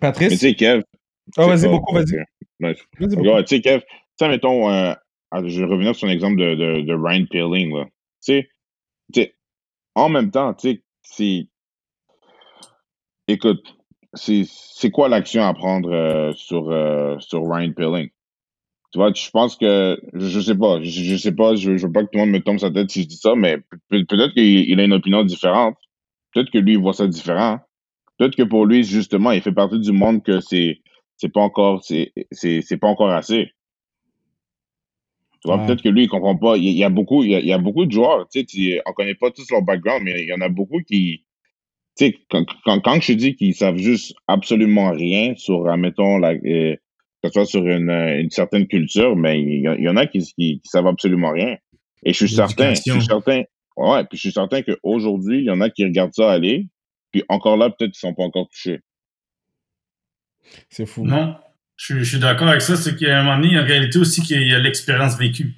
[0.00, 0.30] Patrice?
[0.30, 0.82] Mais tu sais, Kev.
[1.36, 3.86] oh vas-y beaucoup vas-y tu sais, Kev, tu
[4.18, 4.92] sais, mettons, euh,
[5.30, 7.84] ah, je vais revenir sur l'exemple de, de, de Ryan Peeling, là.
[7.84, 7.92] Tu
[8.32, 8.48] sais,
[9.12, 9.34] tu sais,
[9.94, 11.48] en même temps, tu sais, c'est.
[13.28, 13.77] Écoute,
[14.18, 18.10] c'est quoi l'action à prendre euh, sur, euh, sur Ryan Peeling?
[18.92, 21.86] Tu vois, je pense que, je, je sais pas, je, je sais pas, je, je
[21.86, 23.58] veux pas que tout le monde me tombe sa tête si je dis ça, mais
[23.90, 25.76] peut- peut-être qu'il il a une opinion différente.
[26.34, 27.60] Peut-être que lui, il voit ça différent.
[28.18, 30.80] Peut-être que pour lui, justement, il fait partie du monde que c'est
[31.16, 33.52] c'est pas encore c'est pas encore assez.
[35.40, 35.64] Tu vois, Ouais.
[35.64, 36.56] peut-être que lui, il comprend pas.
[36.56, 37.92] Il y a, il y a beaucoup, il y a, il y a beaucoup de
[37.92, 40.48] joueurs, tu sais, tu- on connaît pas tous leur background, mais il y en a
[40.48, 41.24] beaucoup qui,
[41.98, 46.18] tu sais, quand, quand, quand je te dis qu'ils savent juste absolument rien sur, admettons,
[46.18, 46.76] la, euh,
[47.22, 50.20] que ce soit sur une, euh, une certaine culture, mais il y, en a qui,
[50.20, 51.56] qui, qui savent absolument rien.
[52.04, 53.42] Et je suis certain, je suis certain,
[53.76, 56.68] ouais, puis je suis certain qu'aujourd'hui, il y en a qui regardent ça aller,
[57.10, 58.80] puis encore là, peut-être qu'ils sont pas encore touchés.
[60.70, 61.36] c'est fou Non,
[61.76, 62.76] je, je suis d'accord avec ça.
[62.76, 65.54] C'est qu'à un moment donné, en réalité aussi, qu'il y a l'expérience vécue.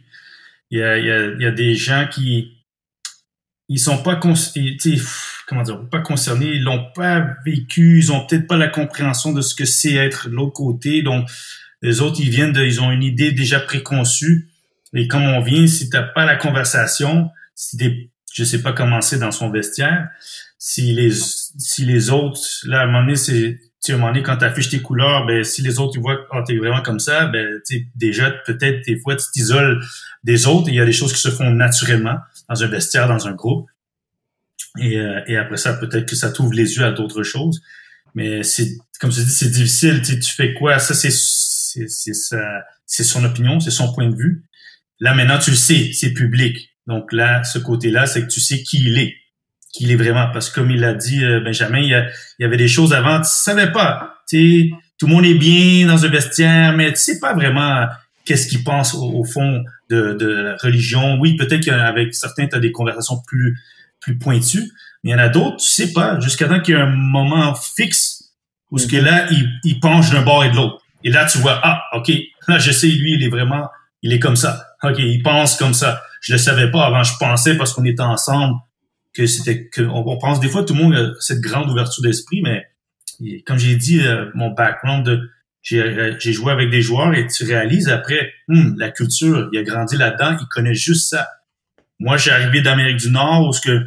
[0.70, 2.56] Il y a, il y, a, il y a des gens qui
[3.68, 5.00] ils sont pas cons- ils-
[5.50, 9.40] comment dire, pas concernés, ils l'ont pas vécu, ils ont peut-être pas la compréhension de
[9.40, 11.02] ce que c'est être de l'autre côté.
[11.02, 11.28] Donc,
[11.82, 14.48] les autres, ils viennent de, ils ont une idée déjà préconçue.
[14.94, 19.00] Et comme on vient, si t'as pas la conversation, si des, je sais pas comment
[19.00, 20.08] c'est dans son vestiaire,
[20.56, 24.12] si les, si les autres, là, à un moment donné, c'est, tu à un moment
[24.12, 26.56] donné, quand tu affiches tes couleurs, ben, si les autres, ils voient que oh, t'es
[26.58, 29.80] vraiment comme ça, ben, tu déjà, peut-être, des fois, tu t'isoles
[30.22, 33.08] des autres et il y a des choses qui se font naturellement dans un vestiaire,
[33.08, 33.68] dans un groupe.
[34.78, 37.60] Et, euh, et après ça, peut-être que ça t'ouvre les yeux à d'autres choses.
[38.14, 38.68] Mais c'est,
[39.00, 40.02] comme tu dis, c'est difficile.
[40.02, 40.78] Tu tu fais quoi?
[40.78, 41.86] Ça, c'est, c'est,
[42.86, 44.44] c'est son opinion, c'est son point de vue.
[45.00, 46.70] Là, maintenant, tu le sais, c'est public.
[46.86, 49.14] Donc là, ce côté-là, c'est que tu sais qui il est,
[49.72, 50.28] qui il est vraiment.
[50.32, 52.06] Parce que comme il a dit, euh, Benjamin, il y, a-
[52.38, 54.14] il y avait des choses avant, tu savais pas.
[54.28, 57.86] Tu sais, tout le monde est bien dans un vestiaire, mais tu sais pas vraiment
[58.24, 61.18] qu'est-ce qu'il pense au, au fond de, de la religion.
[61.20, 63.58] Oui, peut-être qu'avec certains, tu as des conversations plus,
[64.00, 64.70] plus pointues,
[65.02, 66.94] mais il y en a d'autres, tu sais pas, jusqu'à temps qu'il y ait un
[66.94, 68.34] moment fixe
[68.70, 70.80] où ce que là, il, il penche d'un bord et de l'autre.
[71.02, 72.10] Et là, tu vois, ah, OK,
[72.48, 73.68] là, je sais, lui, il est vraiment,
[74.02, 74.66] il est comme ça.
[74.82, 76.02] OK, il pense comme ça.
[76.20, 78.54] Je le savais pas avant, je pensais parce qu'on était ensemble
[79.14, 82.02] que c'était que on, on pense des fois tout le monde a cette grande ouverture
[82.02, 82.66] d'esprit, mais
[83.46, 85.30] comme j'ai dit, euh, mon background de
[85.62, 89.58] j'ai euh, j'ai joué avec des joueurs et tu réalises après, hum, la culture, il
[89.58, 91.28] a grandi là-dedans, il connaît juste ça.
[92.00, 93.84] Moi, j'ai arrivé d'Amérique du Nord où ce que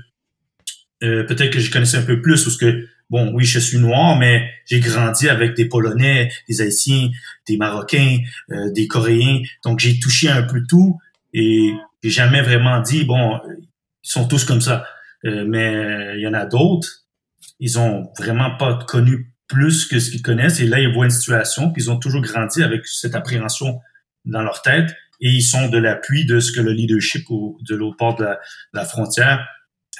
[1.04, 3.80] euh, peut-être que je connaissais un peu plus où ce que bon, oui, je suis
[3.80, 7.10] noir, mais j'ai grandi avec des Polonais, des Haïtiens,
[7.48, 8.20] des Marocains,
[8.52, 9.42] euh, des Coréens.
[9.66, 11.00] Donc, j'ai touché un peu tout
[11.34, 13.40] et j'ai jamais vraiment dit, bon,
[14.04, 14.86] ils sont tous comme ça.
[15.26, 17.06] Euh, mais il y en a d'autres,
[17.60, 21.12] ils ont vraiment pas connu plus que ce qu'ils connaissent et là, ils voient une
[21.12, 23.80] situation puis ils ont toujours grandi avec cette appréhension
[24.26, 27.76] dans leur tête et ils sont de l'appui de ce que le leadership au- de
[27.76, 28.28] l'autre bord de
[28.74, 29.48] la, frontière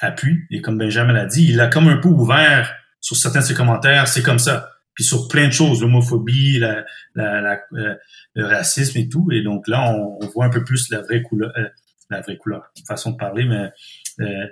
[0.00, 0.40] appuie.
[0.50, 3.54] Et comme Benjamin l'a dit, il a comme un peu ouvert sur certains de ses
[3.54, 4.70] commentaires, c'est comme ça.
[4.94, 6.82] Puis sur plein de choses, l'homophobie, euh,
[7.14, 9.28] le racisme et tout.
[9.32, 11.68] Et donc là, on, voit un peu plus la vraie couleur, euh,
[12.10, 13.72] la vraie couleur, façon de parler, mais
[14.20, 14.46] euh,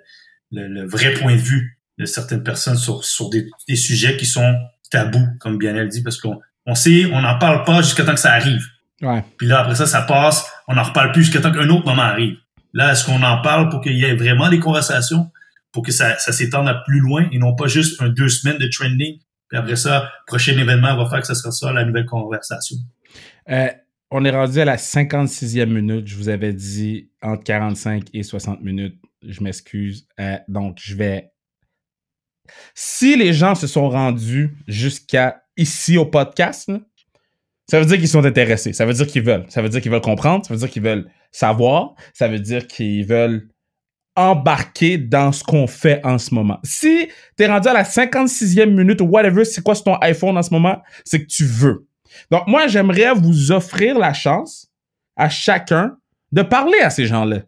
[0.51, 4.55] le, vrai point de vue de certaines personnes sur, des sujets qui sont
[4.91, 8.15] tabous, comme bien elle dit, parce qu'on on sait, on n'en parle pas jusqu'à temps
[8.15, 8.65] que ça arrive.
[9.03, 11.86] Ouais Puis là, après ça, ça passe, on n'en reparle plus jusqu'à temps qu'un autre
[11.86, 12.36] moment arrive.
[12.72, 15.30] Là, est-ce qu'on en parle pour qu'il y ait vraiment des conversations,
[15.72, 18.59] pour que ça, ça s'étende à plus loin et non pas juste un deux semaines
[18.59, 19.18] de trending,
[19.53, 22.76] puis après ça, prochain événement va faire que ça sera ça, la nouvelle conversation?
[23.50, 23.68] Euh,
[24.11, 26.07] on est rendu à la 56e minute.
[26.07, 28.98] Je vous avais dit entre 45 et 60 minutes.
[29.26, 30.07] Je m'excuse.
[30.18, 31.32] Euh, donc, je vais.
[32.74, 36.80] Si les gens se sont rendus jusqu'à ici au podcast, là,
[37.69, 38.73] ça veut dire qu'ils sont intéressés.
[38.73, 39.47] Ça veut dire qu'ils veulent.
[39.49, 40.45] Ça veut dire qu'ils veulent comprendre.
[40.45, 41.95] Ça veut dire qu'ils veulent savoir.
[42.13, 43.49] Ça veut dire qu'ils veulent
[44.15, 46.59] embarquer dans ce qu'on fait en ce moment.
[46.65, 50.53] Si t'es rendu à la 56e minute ou whatever, c'est quoi ton iPhone en ce
[50.53, 51.87] moment, c'est que tu veux.
[52.31, 54.71] Donc, moi, j'aimerais vous offrir la chance
[55.17, 55.97] à chacun
[56.31, 57.43] de parler à ces gens-là.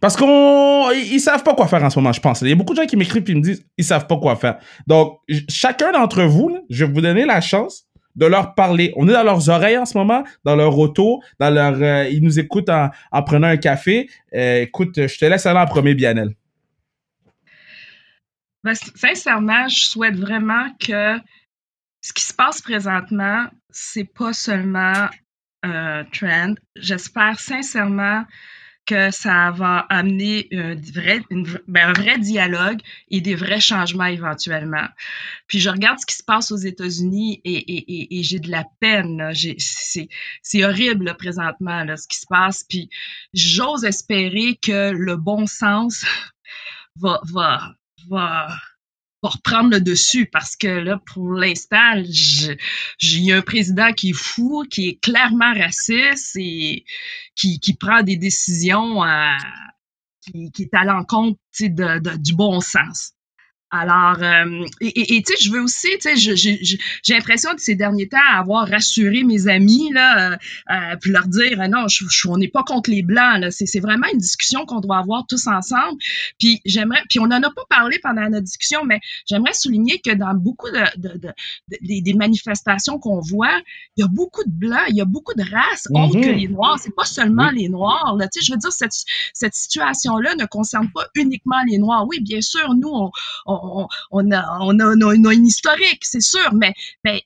[0.00, 2.40] Parce qu'on, ils ils savent pas quoi faire en ce moment, je pense.
[2.42, 4.36] Il y a beaucoup de gens qui m'écrivent et me disent, ils savent pas quoi
[4.36, 4.58] faire.
[4.86, 5.18] Donc,
[5.48, 7.86] chacun d'entre vous, je vais vous donner la chance
[8.16, 8.92] de leur parler.
[8.96, 12.22] On est dans leurs oreilles en ce moment, dans leur auto, dans leur, euh, ils
[12.22, 14.08] nous écoutent en, en prenant un café.
[14.34, 16.34] Euh, écoute, je te laisse aller en premier, Bianel.
[18.64, 21.18] Ben, sincèrement, je souhaite vraiment que
[22.00, 25.08] ce qui se passe présentement, c'est pas seulement
[25.62, 26.54] un trend.
[26.76, 28.24] J'espère sincèrement
[28.86, 31.22] que ça va amener un vrai,
[31.68, 32.80] ben, un vrai dialogue
[33.10, 34.86] et des vrais changements éventuellement.
[35.46, 38.64] Puis je regarde ce qui se passe aux États-Unis et, et, et, j'ai de la
[38.80, 39.32] peine.
[39.34, 42.64] C'est horrible là, présentement là, ce qui se passe.
[42.68, 42.90] Puis
[43.34, 46.04] j'ose espérer que le bon sens
[46.96, 47.74] va, va,
[48.08, 48.48] va,
[49.22, 52.02] va reprendre le dessus parce que là, pour l'instant,
[52.98, 56.84] j'ai un président qui est fou, qui est clairement raciste et
[57.34, 59.36] qui, prend des décisions euh,
[60.20, 61.38] qui, qui est à l'encontre
[62.18, 63.12] du bon sens.
[63.74, 68.06] Alors, euh, et tu sais, je veux aussi, tu sais, j'ai l'impression de ces derniers
[68.06, 70.36] temps avoir rassuré mes amis, là, euh,
[70.70, 73.50] euh puis leur dire, ah non, je, on n'est pas contre les Blancs, là.
[73.50, 75.98] C'est vraiment une discussion qu'on doit avoir tous ensemble.
[76.38, 80.12] Puis j'aimerais, puis on n'en a pas parlé pendant notre discussion, mais j'aimerais souligner que
[80.12, 81.32] dans beaucoup de, de, de,
[81.80, 83.58] des manifestations qu'on voit,
[83.96, 86.48] il y a beaucoup de Blancs, il y a beaucoup de races autres que les
[86.48, 86.78] Noirs.
[86.78, 88.28] C'est pas seulement les Noirs, là.
[88.28, 88.92] Tu sais, je veux dire, cette,
[89.32, 92.06] cette situation-là ne concerne pas uniquement les Noirs.
[92.06, 93.10] Oui, bien sûr, nous, on,
[93.46, 93.61] on
[94.10, 96.74] on, a, on, a, une historique, c'est sûr, mais,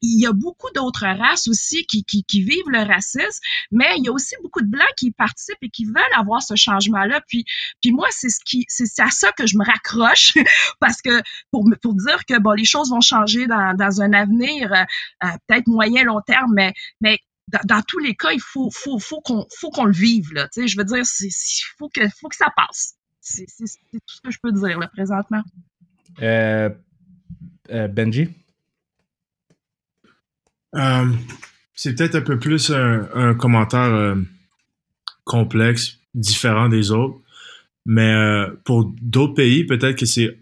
[0.02, 2.04] il y a beaucoup d'autres races aussi qui,
[2.42, 5.84] vivent le racisme, mais il y a aussi beaucoup de blancs qui participent et qui
[5.84, 7.20] veulent avoir ce changement-là.
[7.28, 7.44] Puis,
[7.80, 10.34] puis moi, c'est ce qui, c'est à ça que je me raccroche
[10.80, 14.84] parce que pour, pour dire que bon, les choses vont changer dans, un avenir euh,
[15.24, 17.18] euh, peut-être moyen long terme, mais, mais
[17.64, 20.32] dans, tous les cas, il faut, faut, faut qu'on faut qu'on le vive.
[20.32, 22.94] Là, je veux dire, il faut que, faut que ça passe.
[23.20, 25.42] C'est tout ce que je peux dire là, présentement.
[26.22, 26.70] Euh,
[27.70, 28.28] euh, Benji?
[30.74, 31.12] Euh,
[31.74, 34.16] c'est peut-être un peu plus un, commentaire
[35.24, 37.18] complexe, différent des autres.
[37.84, 38.14] Mais
[38.64, 40.38] pour d'autres pays, peut-être que c'est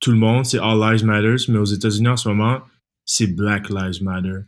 [0.00, 2.60] tout le monde, c'est All Lives Matter, mais aux États-Unis en ce moment,
[3.04, 4.40] c'est Black Lives Matter.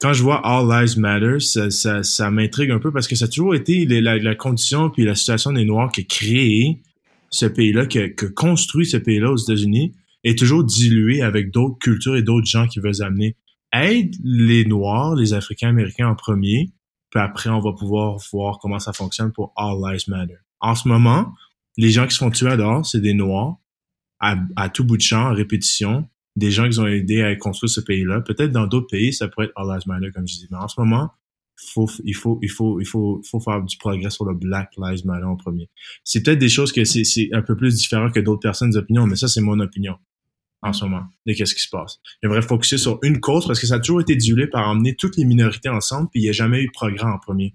[0.00, 3.54] Quand je vois All Lives Matter, ça, m'intrigue un peu parce que ça a toujours
[3.54, 6.82] été la, condition puis la situation des Noirs qui a créé
[7.30, 12.16] ce pays-là, que, que construit ce pays-là aux États-Unis, est toujours dilué avec d'autres cultures
[12.16, 13.36] et d'autres gens qui veulent amener.
[13.72, 16.72] Aide les Noirs, les Africains américains en premier,
[17.10, 20.36] puis après, on va pouvoir voir comment ça fonctionne pour All Lives Matter.
[20.60, 21.32] En ce moment,
[21.76, 23.56] les gens qui se font tuer dehors, c'est des Noirs,
[24.20, 27.70] à, à, tout bout de champ, en répétition, des gens qui ont aidé à construire
[27.70, 28.20] ce pays-là.
[28.20, 30.48] Peut-être dans d'autres pays, ça pourrait être All Lives Matter, comme je dis.
[30.50, 31.10] Mais en ce moment,
[31.72, 35.06] faut, il faut, il faut, il faut, faut faire du progrès sur le Black Lives
[35.06, 35.68] Matter en premier.
[36.04, 39.06] C'est peut-être des choses que c'est, c'est un peu plus différent que d'autres personnes opinions,
[39.06, 39.96] mais ça, c'est mon opinion
[40.62, 42.00] en ce moment de qu'est-ce qui se passe.
[42.22, 45.16] J'aimerais focuser sur une cause parce que ça a toujours été dilué par emmener toutes
[45.16, 47.52] les minorités ensemble, puis il n'y a jamais eu de progrès en premier.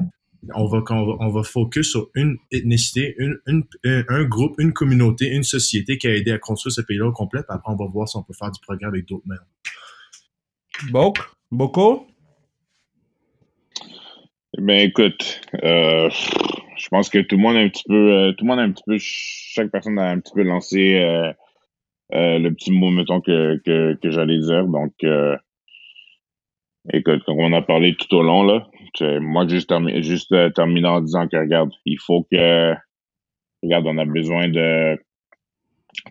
[0.53, 4.73] On va, on va, on va focus sur une ethnicité, une, une, un groupe, une
[4.73, 7.75] communauté, une société qui a aidé à construire ce pays-là au complet, puis après on
[7.75, 9.39] va voir si on peut faire du progrès avec d'autres mêmes.
[10.91, 11.13] Bon,
[11.51, 12.07] beaucoup?
[14.57, 16.09] Ben écoute, euh,
[16.77, 18.63] je pense que tout le monde a un petit peu, euh, tout le monde a
[18.63, 21.33] un petit peu, chaque personne a un petit peu lancé euh,
[22.39, 24.65] le petit mot, mettons, que, que, que j'allais dire.
[24.65, 24.93] Donc,
[26.93, 28.67] écoute, comme on a parlé tout au long, là,
[29.19, 32.73] moi, juste, terminer juste terminer en disant que, regarde, il faut que,
[33.61, 34.97] regarde, on a besoin de,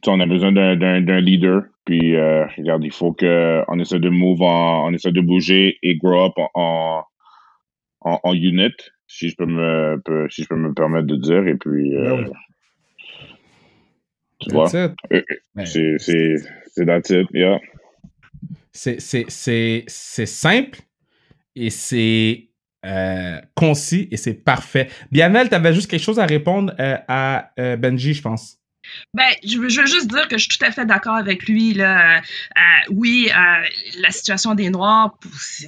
[0.06, 1.62] on a besoin d'un leader.
[1.86, 5.96] Puis, regarde, il faut que on essaie de move en, on essaie de bouger et
[5.96, 7.04] grow up en en,
[8.32, 8.74] unit,
[9.06, 10.00] si je peux me
[10.30, 11.46] si je peux me permettre de dire.
[11.46, 12.24] Et puis euh,
[14.40, 14.74] tu vois.
[14.74, 15.22] Euh, euh,
[15.64, 16.36] c'est c'est
[16.66, 17.58] c'est that's it, yeah.
[18.72, 20.80] C'est simple
[21.54, 22.48] et c'est
[23.54, 24.88] concis et c'est parfait.
[25.10, 28.58] Bianel, tu avais juste quelque chose à répondre à Benji, je pense.
[29.12, 31.74] Ben, je veux, juste dire que je suis tout à fait d'accord avec lui.
[31.74, 32.18] Là.
[32.18, 32.60] Euh, euh,
[32.90, 33.66] oui, euh,
[33.98, 35.18] la situation des Noirs,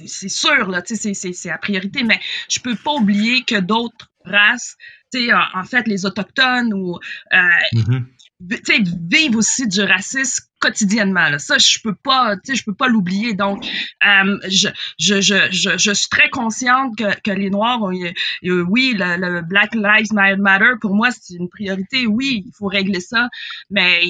[0.05, 4.77] c'est sûr, c'est la priorité, mais je peux pas oublier que d'autres races,
[5.15, 6.99] en, en fait, les Autochtones ou
[7.31, 8.03] mm-hmm
[8.39, 11.37] vivent aussi du racisme quotidiennement.
[11.39, 13.33] Ça, je peux pas, je peux pas l'oublier.
[13.33, 13.65] Donc,
[14.05, 19.41] euh, je, je, je, je, suis très consciente que, que les Noirs, ont, oui, le,
[19.41, 22.07] Black Lives Matter, pour moi, c'est une priorité.
[22.07, 23.29] Oui, il faut régler ça,
[23.69, 24.01] mais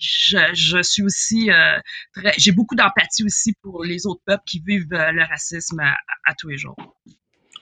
[0.00, 1.78] je, je suis aussi, euh,
[2.36, 6.48] j'ai beaucoup d'empathie aussi pour les autres peuples qui vivent euh, le racisme à tous
[6.48, 6.76] les jours.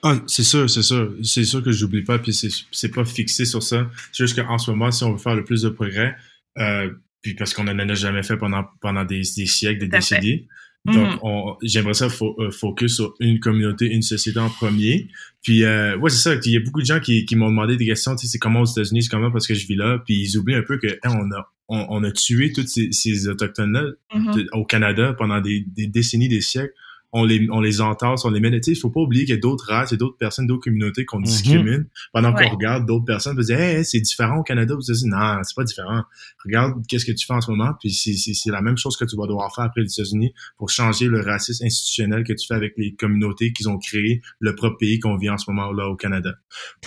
[0.07, 1.15] Ah, c'est sûr, c'est sûr.
[1.23, 3.89] C'est sûr que j'oublie pas, puis c'est pas fixé sur ça.
[4.11, 6.15] C'est juste qu'en ce moment, si on veut faire le plus de progrès,
[6.59, 6.91] euh,
[7.25, 10.47] puis parce qu'on n'en a jamais fait pendant, pendant des, des siècles, des décennies,
[10.85, 11.57] donc, mm-hmm.
[11.63, 15.07] j'aimerais ça euh, focus sur une communauté, une société en premier.
[15.41, 16.39] Puis, euh, ouais, c'est ça.
[16.45, 18.15] Il y a beaucoup de gens qui, qui m'ont demandé des questions.
[18.15, 19.97] Tu sais, c'est comment aux États-Unis, c'est comment parce que je vis là.
[20.05, 23.27] Puis, ils oublient un peu que on a on, on a tué tous ces, ces
[23.27, 24.45] autochtones-là Mhm.
[24.51, 26.73] au Canada pendant des, des décennies, des siècles.
[27.17, 28.51] On les, on les entasse, on les met.
[28.51, 30.65] Tu sais, il faut pas oublier qu'il y a d'autres races et d'autres personnes, d'autres
[30.65, 32.43] communautés qu'on discrimine pendant Ouais.
[32.49, 33.37] qu'on regarde d'autres personnes.
[33.39, 34.75] On dire, hey, c'est différent au Canada.
[34.75, 36.03] Vous dites, non, c'est pas différent.
[36.43, 38.97] Regarde qu'est-ce que tu fais en ce moment, puis c'est- c'est c'est la même chose
[38.97, 42.47] que tu vas devoir faire après les États-Unis pour changer le racisme institutionnel que tu
[42.47, 45.71] fais avec les communautés qu'ils ont créé, le propre pays qu'on vit en ce moment
[45.71, 46.33] là au Canada.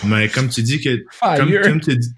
[0.05, 1.61] Mais comme tu dis que comme, Fire.
[1.61, 2.13] comme tu dis-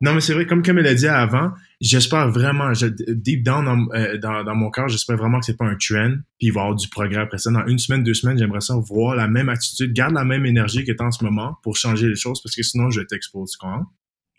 [0.00, 1.50] non, mais c'est vrai, comme Camille a dit avant,
[1.80, 5.56] j'espère vraiment, je, deep down dans, euh, dans, dans mon cœur, j'espère vraiment que c'est
[5.56, 7.50] pas un trend, puis il va y avoir du progrès après ça.
[7.50, 10.84] Dans une semaine, deux semaines, j'aimerais ça voir la même attitude, garde la même énergie
[10.84, 13.58] que t'as en ce moment pour changer les choses, parce que sinon, je t'expose, tu
[13.58, 13.86] comprends?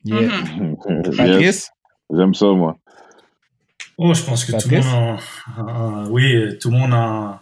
[0.06, 0.30] Yeah.
[0.58, 0.76] Mhm.
[1.06, 1.18] Yes.
[1.18, 1.70] Patrice?
[2.16, 2.78] J'aime ça, moi.
[3.98, 5.20] Oh, je pense que tout le monde
[5.58, 7.40] en, en- oui, euh, tout le monde en,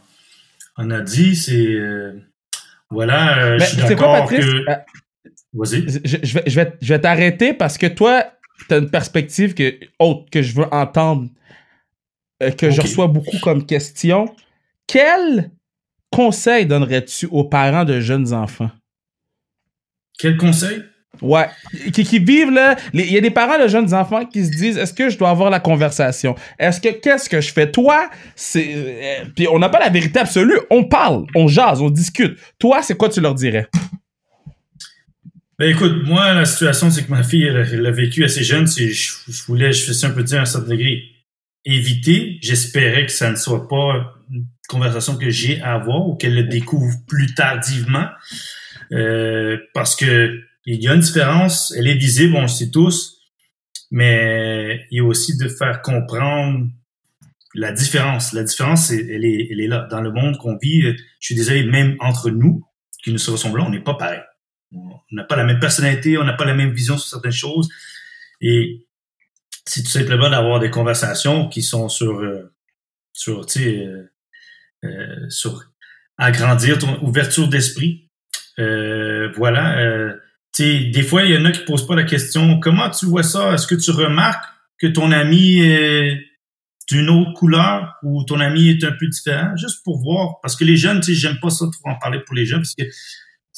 [0.76, 1.36] en a dit.
[1.36, 2.14] C'est euh,
[2.90, 4.44] voilà, euh, je suis d'accord Patrice?
[4.46, 4.66] que.
[5.54, 5.88] Vas-y.
[6.04, 8.26] je, je vais, je vais, je vais t'arrêter parce que toi,
[8.68, 11.30] t'as une perspective que, autre que je veux entendre,
[12.44, 14.34] euh, que je reçois beaucoup comme question.
[14.88, 15.52] Quel
[16.12, 18.72] conseil donnerais-tu aux parents de jeunes enfants?
[20.18, 20.84] Quel conseil?
[21.22, 21.48] Ouais,
[21.94, 22.76] qui, qui vivent là.
[22.94, 25.30] Il y a des parents de jeunes enfants qui se disent est-ce que je dois
[25.30, 26.36] avoir la conversation?
[26.60, 27.72] Est-ce que qu'est-ce que je fais?
[27.72, 28.68] Toi, c'est.
[28.76, 30.60] euh, puis on n'a pas la vérité absolue.
[30.70, 32.38] On parle, on jase, on discute.
[32.60, 33.68] Toi, c'est quoi tu leur dirais?
[35.60, 38.44] Ben écoute, moi, la situation, c'est que ma fille, elle, a- elle a vécu assez
[38.44, 38.68] jeune.
[38.68, 41.04] Je, je voulais, je faisais un peu dire à un certain degré,
[41.66, 42.38] éviter.
[42.42, 46.44] J'espérais que ça ne soit pas une conversation que j'ai à avoir ou qu'elle le
[46.44, 48.08] découvre plus tardivement.
[48.92, 53.18] Euh, parce que il y a une différence, elle est visible, on le sait tous,
[53.90, 56.68] mais il y a aussi de faire comprendre
[57.56, 58.34] la différence.
[58.34, 59.88] La différence, elle est, elle est là.
[59.90, 60.96] Dans le monde qu'on vit, je
[61.26, 62.64] suis désolé, même entre nous,
[63.04, 64.20] qui nous ressemblons, on n'est pas pareil.
[64.74, 67.70] On n'a pas la même personnalité, on n'a pas la même vision sur certaines choses.
[68.42, 68.88] Et
[69.68, 72.54] c'est tout simplement d'avoir des conversations qui sont sur, euh,
[73.14, 74.10] sur, euh,
[74.84, 75.66] euh, sur
[76.18, 78.10] agrandir ton ouverture d'esprit.
[78.58, 80.14] Voilà.
[80.58, 83.54] Des fois, il y en a qui posent pas la question comment tu vois ça?
[83.54, 84.46] Est-ce que tu remarques
[84.80, 86.26] que ton ami est
[86.90, 89.56] d'une autre couleur ou ton ami est un peu différent?
[89.58, 92.62] Juste pour voir, parce que les jeunes, j'aime pas ça en parler pour les jeunes
[92.62, 92.84] parce que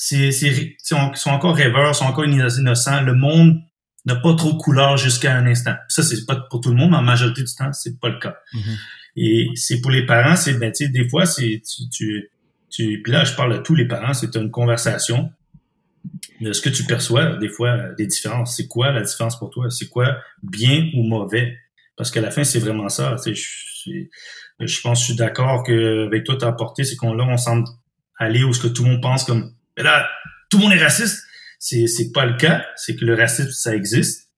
[0.02, 3.02] c'est, sont encore rêveurs, ils sont encore innocents.
[3.02, 3.60] Le monde
[4.06, 5.76] n'a pas trop de couleur jusqu'à un instant.
[5.90, 8.18] Ça, c'est pas pour tout le monde, mais en majorité du temps, c'est pas le
[8.18, 8.38] cas.
[9.18, 12.30] Et c'est pour les parents, c'est ben, tu sais, des fois, c'est tu, tu,
[12.70, 15.34] tu, puis là, je parle à tous les parents, c'est une conversation
[16.40, 18.56] de ce que tu perçois, des fois, des différences.
[18.56, 19.70] C'est quoi la différence pour toi?
[19.70, 21.58] C'est quoi bien ou mauvais?
[21.98, 23.18] Parce qu'à la fin, c'est vraiment ça.
[23.22, 23.44] tu sais,
[23.86, 27.66] Je, je pense je suis d'accord qu'avec toi, t'as apporté, c'est qu'on là, on semble
[28.18, 30.10] aller où ce que tout le monde pense comme, là,
[30.50, 31.24] tout le monde est raciste.
[31.60, 32.66] C'est, c'est pas le cas.
[32.76, 34.30] C'est que le racisme, ça existe.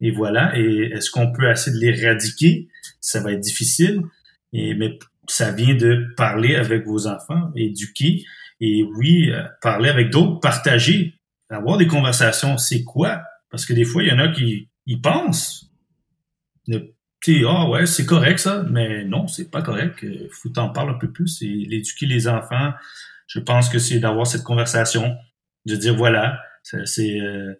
[0.00, 0.56] Et voilà.
[0.58, 2.68] Et est-ce qu'on peut essayer de l'éradiquer?
[3.00, 4.02] Ça va être difficile.
[4.52, 8.24] Et, mais ça vient de parler avec vos enfants, éduquer.
[8.60, 11.14] Et oui, euh, parler avec d'autres, partager,
[11.50, 12.58] avoir des conversations.
[12.58, 13.22] C'est quoi?
[13.50, 15.70] Parce que des fois, il y en a qui y pensent.
[16.68, 16.92] Le-
[17.48, 19.98] ah ouais, c'est correct ça, mais non, c'est pas correct.
[20.02, 22.72] Il faut t'en parler un peu plus et l'éduquer les enfants.
[23.26, 25.16] Je pense que c'est d'avoir cette conversation,
[25.66, 27.54] de dire voilà, c'est euh,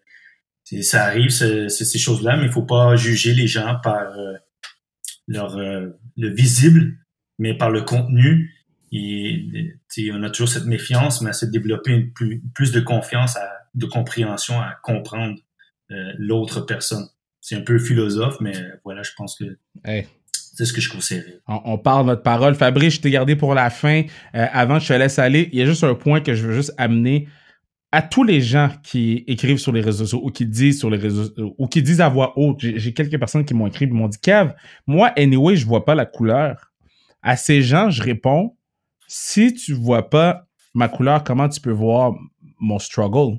[0.82, 4.34] ça arrive, c'est ces choses-là, mais il faut pas juger les gens par euh,
[5.28, 6.98] leur euh, le visible,
[7.38, 8.52] mais par le contenu.
[8.92, 9.74] Et
[10.12, 13.48] on a toujours cette méfiance, mais c'est de développer une plus, plus de confiance, à,
[13.74, 15.38] de compréhension à comprendre
[15.90, 17.06] euh, l'autre personne.
[17.40, 18.54] C'est un peu philosophe, mais
[18.84, 19.58] voilà, je pense que.
[20.56, 21.40] C'est ce que je conseillerais.
[21.46, 22.54] On, parle notre parole.
[22.54, 24.04] Fabrice, je t'ai gardé pour la fin.
[24.34, 26.54] Euh, avant je te laisse aller, il y a juste un point que je veux
[26.54, 27.28] juste amener
[27.92, 30.96] à tous les gens qui écrivent sur les réseaux sociaux ou qui disent sur les
[30.96, 31.28] réseaux
[31.58, 32.60] ou qui disent à voix haute.
[32.60, 34.54] J'ai j'ai quelques personnes qui m'ont écrit et m'ont dit Kev,
[34.86, 36.72] moi, anyway, je vois pas la couleur.
[37.22, 38.56] À ces gens, je réponds
[39.08, 42.14] si tu vois pas ma couleur, comment tu peux voir
[42.58, 43.38] mon struggle?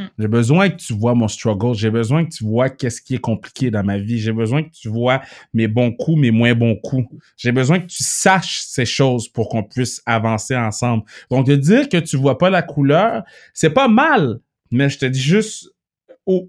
[0.00, 0.06] Mm.
[0.18, 1.74] J'ai besoin que tu vois mon struggle.
[1.74, 4.18] J'ai besoin que tu vois qu'est-ce qui est compliqué dans ma vie.
[4.18, 5.20] J'ai besoin que tu vois
[5.52, 7.08] mes bons coups, mes moins bons coups.
[7.36, 11.04] J'ai besoin que tu saches ces choses pour qu'on puisse avancer ensemble.
[11.30, 13.22] Donc, de dire que tu vois pas la couleur,
[13.52, 14.40] c'est pas mal,
[14.70, 15.70] mais je te dis juste,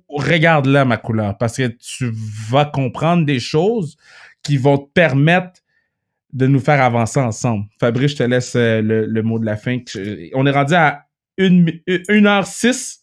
[0.09, 2.11] regarde là ma couleur, parce que tu
[2.49, 3.97] vas comprendre des choses
[4.43, 5.61] qui vont te permettre
[6.33, 7.65] de nous faire avancer ensemble.
[7.79, 9.79] Fabrice, je te laisse euh, le, mot de la fin.
[10.33, 11.05] On est rendu à
[11.37, 13.00] 1h06.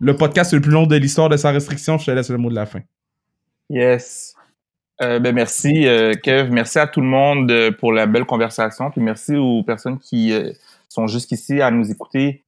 [0.00, 1.98] Le podcast le plus long de l'histoire de Sans Restriction.
[1.98, 2.80] Je te laisse le mot de la fin.
[3.68, 4.34] Yes.
[5.00, 6.50] Euh, ben merci, euh, Kev.
[6.50, 8.90] Merci à tout le monde euh, pour la belle conversation.
[8.90, 10.32] Puis merci aux personnes qui
[10.88, 12.44] sont jusqu'ici à nous écouter.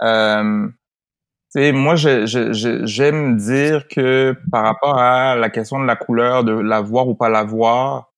[0.00, 7.08] Moi, j'aime dire que par rapport à la question de la couleur, de la voir
[7.08, 8.12] ou pas la voir,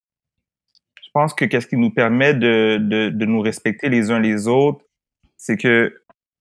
[1.03, 4.47] je pense que qu'est-ce qui nous permet de, de, de nous respecter les uns les
[4.49, 4.85] autres,
[5.37, 5.95] c'est que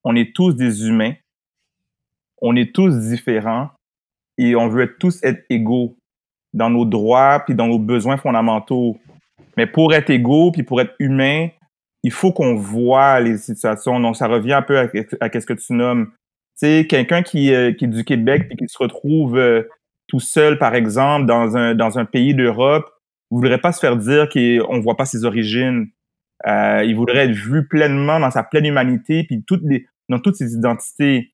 [0.04, 1.14] on est tous des humains,
[2.44, 3.70] on est tous différents
[4.38, 5.98] et on veut tous être égaux
[6.54, 9.00] dans nos droits puis dans nos besoins fondamentaux.
[9.58, 11.48] Mais pour être égaux puis pour être humain,
[12.04, 14.00] il faut qu'on voit les situations.
[14.00, 16.08] Donc, ça revient un peu à, qu'est-ce que tu nommes.
[16.08, 19.64] Tu sais, quelqu'un qui, euh, est du Québec et qui se retrouve euh,
[20.08, 22.86] tout seul, par exemple, dans un, pays d'Europe,
[23.32, 25.88] ne voudrait pas se faire dire qu'on ne voit pas ses origines.
[26.46, 29.44] Euh, il voudrait être vu pleinement dans sa pleine humanité, puis
[30.10, 31.33] dans toutes ses identités.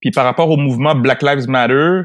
[0.00, 2.02] Puis par rapport au mouvement Black Lives Matter,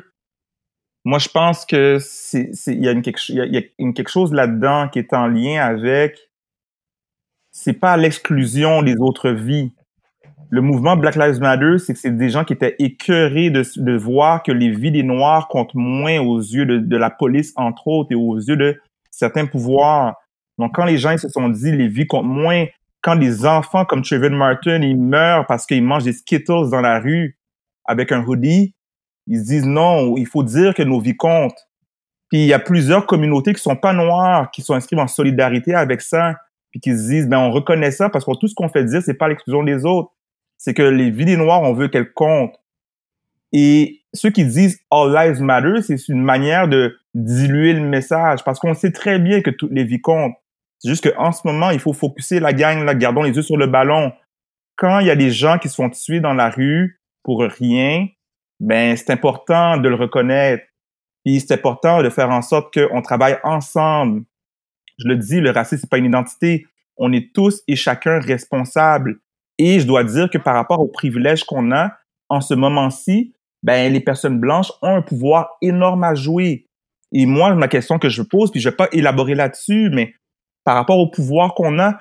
[1.05, 4.33] moi, je pense que c'est, il y a une quelque, y a, une quelque chose
[4.33, 6.17] là-dedans qui est en lien avec,
[7.51, 9.71] c'est pas l'exclusion des autres vies.
[10.49, 14.41] Le mouvement Black Lives Matter, c'est que c'est des gens qui étaient écœurés de, voir
[14.41, 18.15] que les vies des Noirs comptent moins aux yeux de, la police, entre autres, et
[18.15, 18.81] aux yeux de
[19.11, 20.15] certains pouvoirs.
[20.57, 22.65] Donc, quand les gens se sont dit les vies comptent moins,
[23.01, 26.99] quand des enfants comme Trayvon Martin, ils meurent parce qu'ils mangent des Skittles dans la
[26.99, 27.37] rue
[27.85, 28.73] avec un hoodie,
[29.27, 31.67] ils se disent non, il faut dire que nos vies comptent.
[32.29, 35.73] Puis il y a plusieurs communautés qui sont pas noires, qui sont inscrites en solidarité
[35.73, 36.35] avec ça,
[36.71, 39.01] puis qui se disent ben on reconnaît ça parce que tout ce qu'on fait dire
[39.01, 40.11] c'est pas l'exclusion des autres,
[40.57, 42.59] c'est que les vies des noirs on veut qu'elles comptent.
[43.51, 48.59] Et ceux qui disent All Lives Matter, c'est une manière de diluer le message parce
[48.59, 50.35] qu'on sait très bien que toutes les vies comptent.
[50.79, 53.57] C'est juste qu'en ce moment, il faut focuser la gang, là, gardons les yeux sur
[53.57, 54.11] le ballon.
[54.75, 58.07] Quand il y a des gens qui se font tuer dans la rue pour rien,
[58.59, 60.63] ben c'est important de le reconnaître.
[61.25, 64.23] Puis c'est important de faire en sorte qu'on travaille ensemble.
[64.99, 66.67] Je le dis, le racisme, c'est pas une identité.
[66.97, 69.19] On est tous et chacun responsables.
[69.57, 71.97] Et je dois dire que par rapport aux privilèges qu'on a,
[72.29, 73.33] en ce moment-ci,
[73.63, 76.67] ben, les personnes blanches ont un pouvoir énorme à jouer.
[77.11, 80.13] Et moi, ma question que je pose, puis je vais pas élaborer là-dessus, mais
[80.63, 81.97] par rapport au pouvoir qu'on a,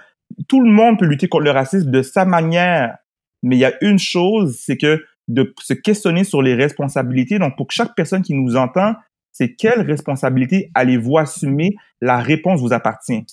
[0.49, 2.99] tout le monde peut lutter contre le racisme de sa manière.
[3.43, 7.39] Mais il y a une chose, c'est que de se questionner sur les responsabilités.
[7.39, 8.95] Donc, pour chaque personne qui nous entend,
[9.33, 11.77] c'est quelle responsabilité allez-vous assumer?
[12.01, 13.27] La réponse vous appartient.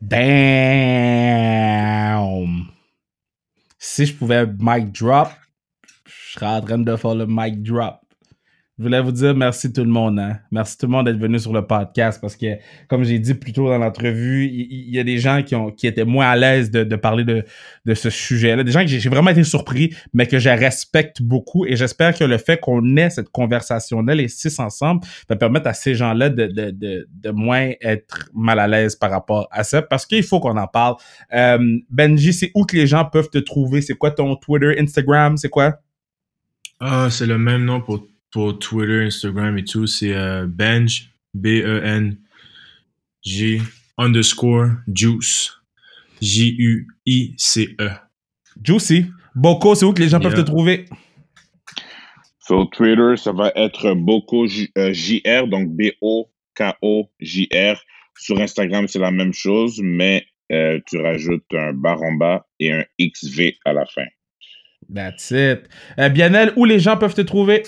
[0.00, 0.22] Bam!
[3.78, 5.28] Si je pouvais mic drop,
[6.06, 8.01] je serais en train de faire le mic drop.
[8.78, 10.18] Je voulais vous dire merci tout le monde.
[10.18, 10.38] Hein?
[10.50, 12.56] Merci tout le monde d'être venu sur le podcast parce que,
[12.88, 15.86] comme j'ai dit plus tôt dans l'entrevue, il y, a des gens qui, ont, qui
[15.86, 17.44] étaient moins à l'aise de, de parler de,
[17.84, 18.64] de ce sujet-là.
[18.64, 21.66] Des gens que j'ai vraiment été surpris, mais que je respecte beaucoup.
[21.66, 25.74] Et j'espère que le fait qu'on ait cette conversation-là, les six ensemble, va permettre à
[25.74, 29.82] ces gens-là de, de, de, de moins être mal à l'aise par rapport à ça
[29.82, 30.94] parce qu'il faut qu'on en parle.
[31.34, 31.58] Euh,
[31.90, 33.82] Benji, c'est où que les gens peuvent te trouver?
[33.82, 35.36] C'est quoi ton Twitter, Instagram?
[35.36, 35.74] C'est quoi?
[36.80, 42.16] Ah, c'est le même nom pour pour Twitter, Instagram et tout, c'est euh, Benj, B-E-N-G,
[43.98, 45.52] underscore, Juice,
[46.20, 47.90] J-U-I-C-E.
[48.64, 49.06] Juicy.
[49.34, 50.30] Boko, c'est où que les gens Yeah.
[50.30, 50.86] peuvent te trouver?
[52.40, 57.80] Sur Twitter, ça va être Boko J- euh, JR, donc B-O-K-O-J-R.
[58.18, 62.70] Sur Instagram, c'est la même chose, mais euh, tu rajoutes un bar en bas et
[62.72, 64.04] un XV à la fin.
[64.94, 65.60] That's it.
[65.98, 67.62] Euh, Bianel, où les gens peuvent te trouver?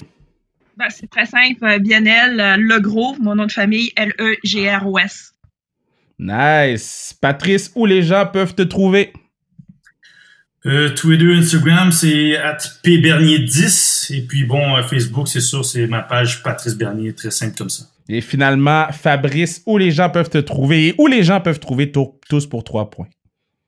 [0.76, 1.64] Ben, c'est très simple.
[1.64, 5.32] euh, Bienel, euh, Legros, mon nom de famille, E L-E-G-R-O-S.
[6.18, 7.16] Nice.
[7.20, 9.12] Patrice, où les gens peuvent te trouver?
[10.66, 14.12] Euh, Twitter, Instagram, c'est at pbernier10.
[14.14, 17.68] Et puis bon, euh, Facebook, c'est sûr, c'est ma page Patrice Bernier, très simple comme
[17.68, 17.84] ça.
[18.09, 20.88] Et finalement, Fabrice, où les gens peuvent te trouver?
[20.88, 23.09] Et où les gens peuvent trouver Tou- tous pour trois points?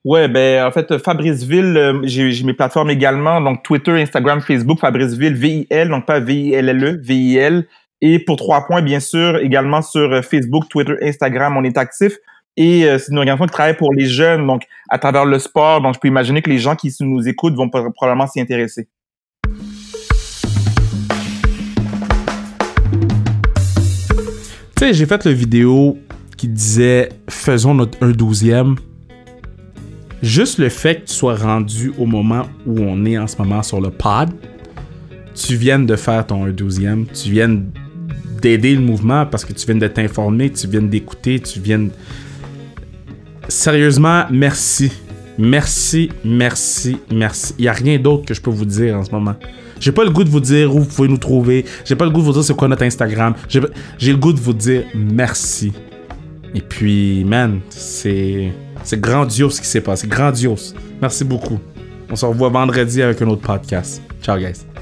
[0.06, 5.34] Ouais, ben en fait, Fabriceville, euh, j'ai mes plateformes également, donc Twitter, Instagram, Facebook, Fabriceville,
[5.34, 7.66] V-I-L, donc pas V-I-L-L-E, V-I-L.
[8.00, 12.18] Et pour trois points, bien sûr, également sur euh, Facebook, Twitter, Instagram, on est actif.
[12.56, 15.80] Et euh, c'est une organisation qui travaille pour les jeunes, donc à travers le sport.
[15.80, 18.86] Donc je peux imaginer que les gens qui nous écoutent vont pro- probablement s'y intéresser.
[24.76, 25.98] Tu sais, j'ai fait le vidéo
[26.36, 28.76] qui disait faisons notre 1 douzième.
[30.22, 33.62] Juste le fait que tu sois rendu au moment où on est en ce moment
[33.62, 34.30] sur le pod,
[35.34, 37.70] tu viennes de faire ton 1 douzième, tu viennes
[38.40, 41.88] d'aider le mouvement parce que tu viens de t'informer, tu viens d'écouter, tu viens...
[43.48, 44.90] Sérieusement, merci.
[45.38, 47.54] Merci, merci, merci.
[47.58, 49.34] Il n'y a rien d'autre que je peux vous dire en ce moment.
[49.78, 51.66] J'ai pas le goût de vous dire où vous pouvez nous trouver.
[51.84, 53.34] J'ai pas le goût de vous dire c'est quoi notre Instagram.
[53.48, 55.72] J'ai le goût de vous dire merci.
[56.54, 58.50] Et puis, man, c'est
[58.86, 60.06] c'est grandiose ce qui s'est passé.
[60.06, 60.74] Grandiose.
[61.02, 61.58] Merci beaucoup.
[62.08, 64.00] On se revoit vendredi avec un autre podcast.
[64.22, 64.75] Ciao, guys.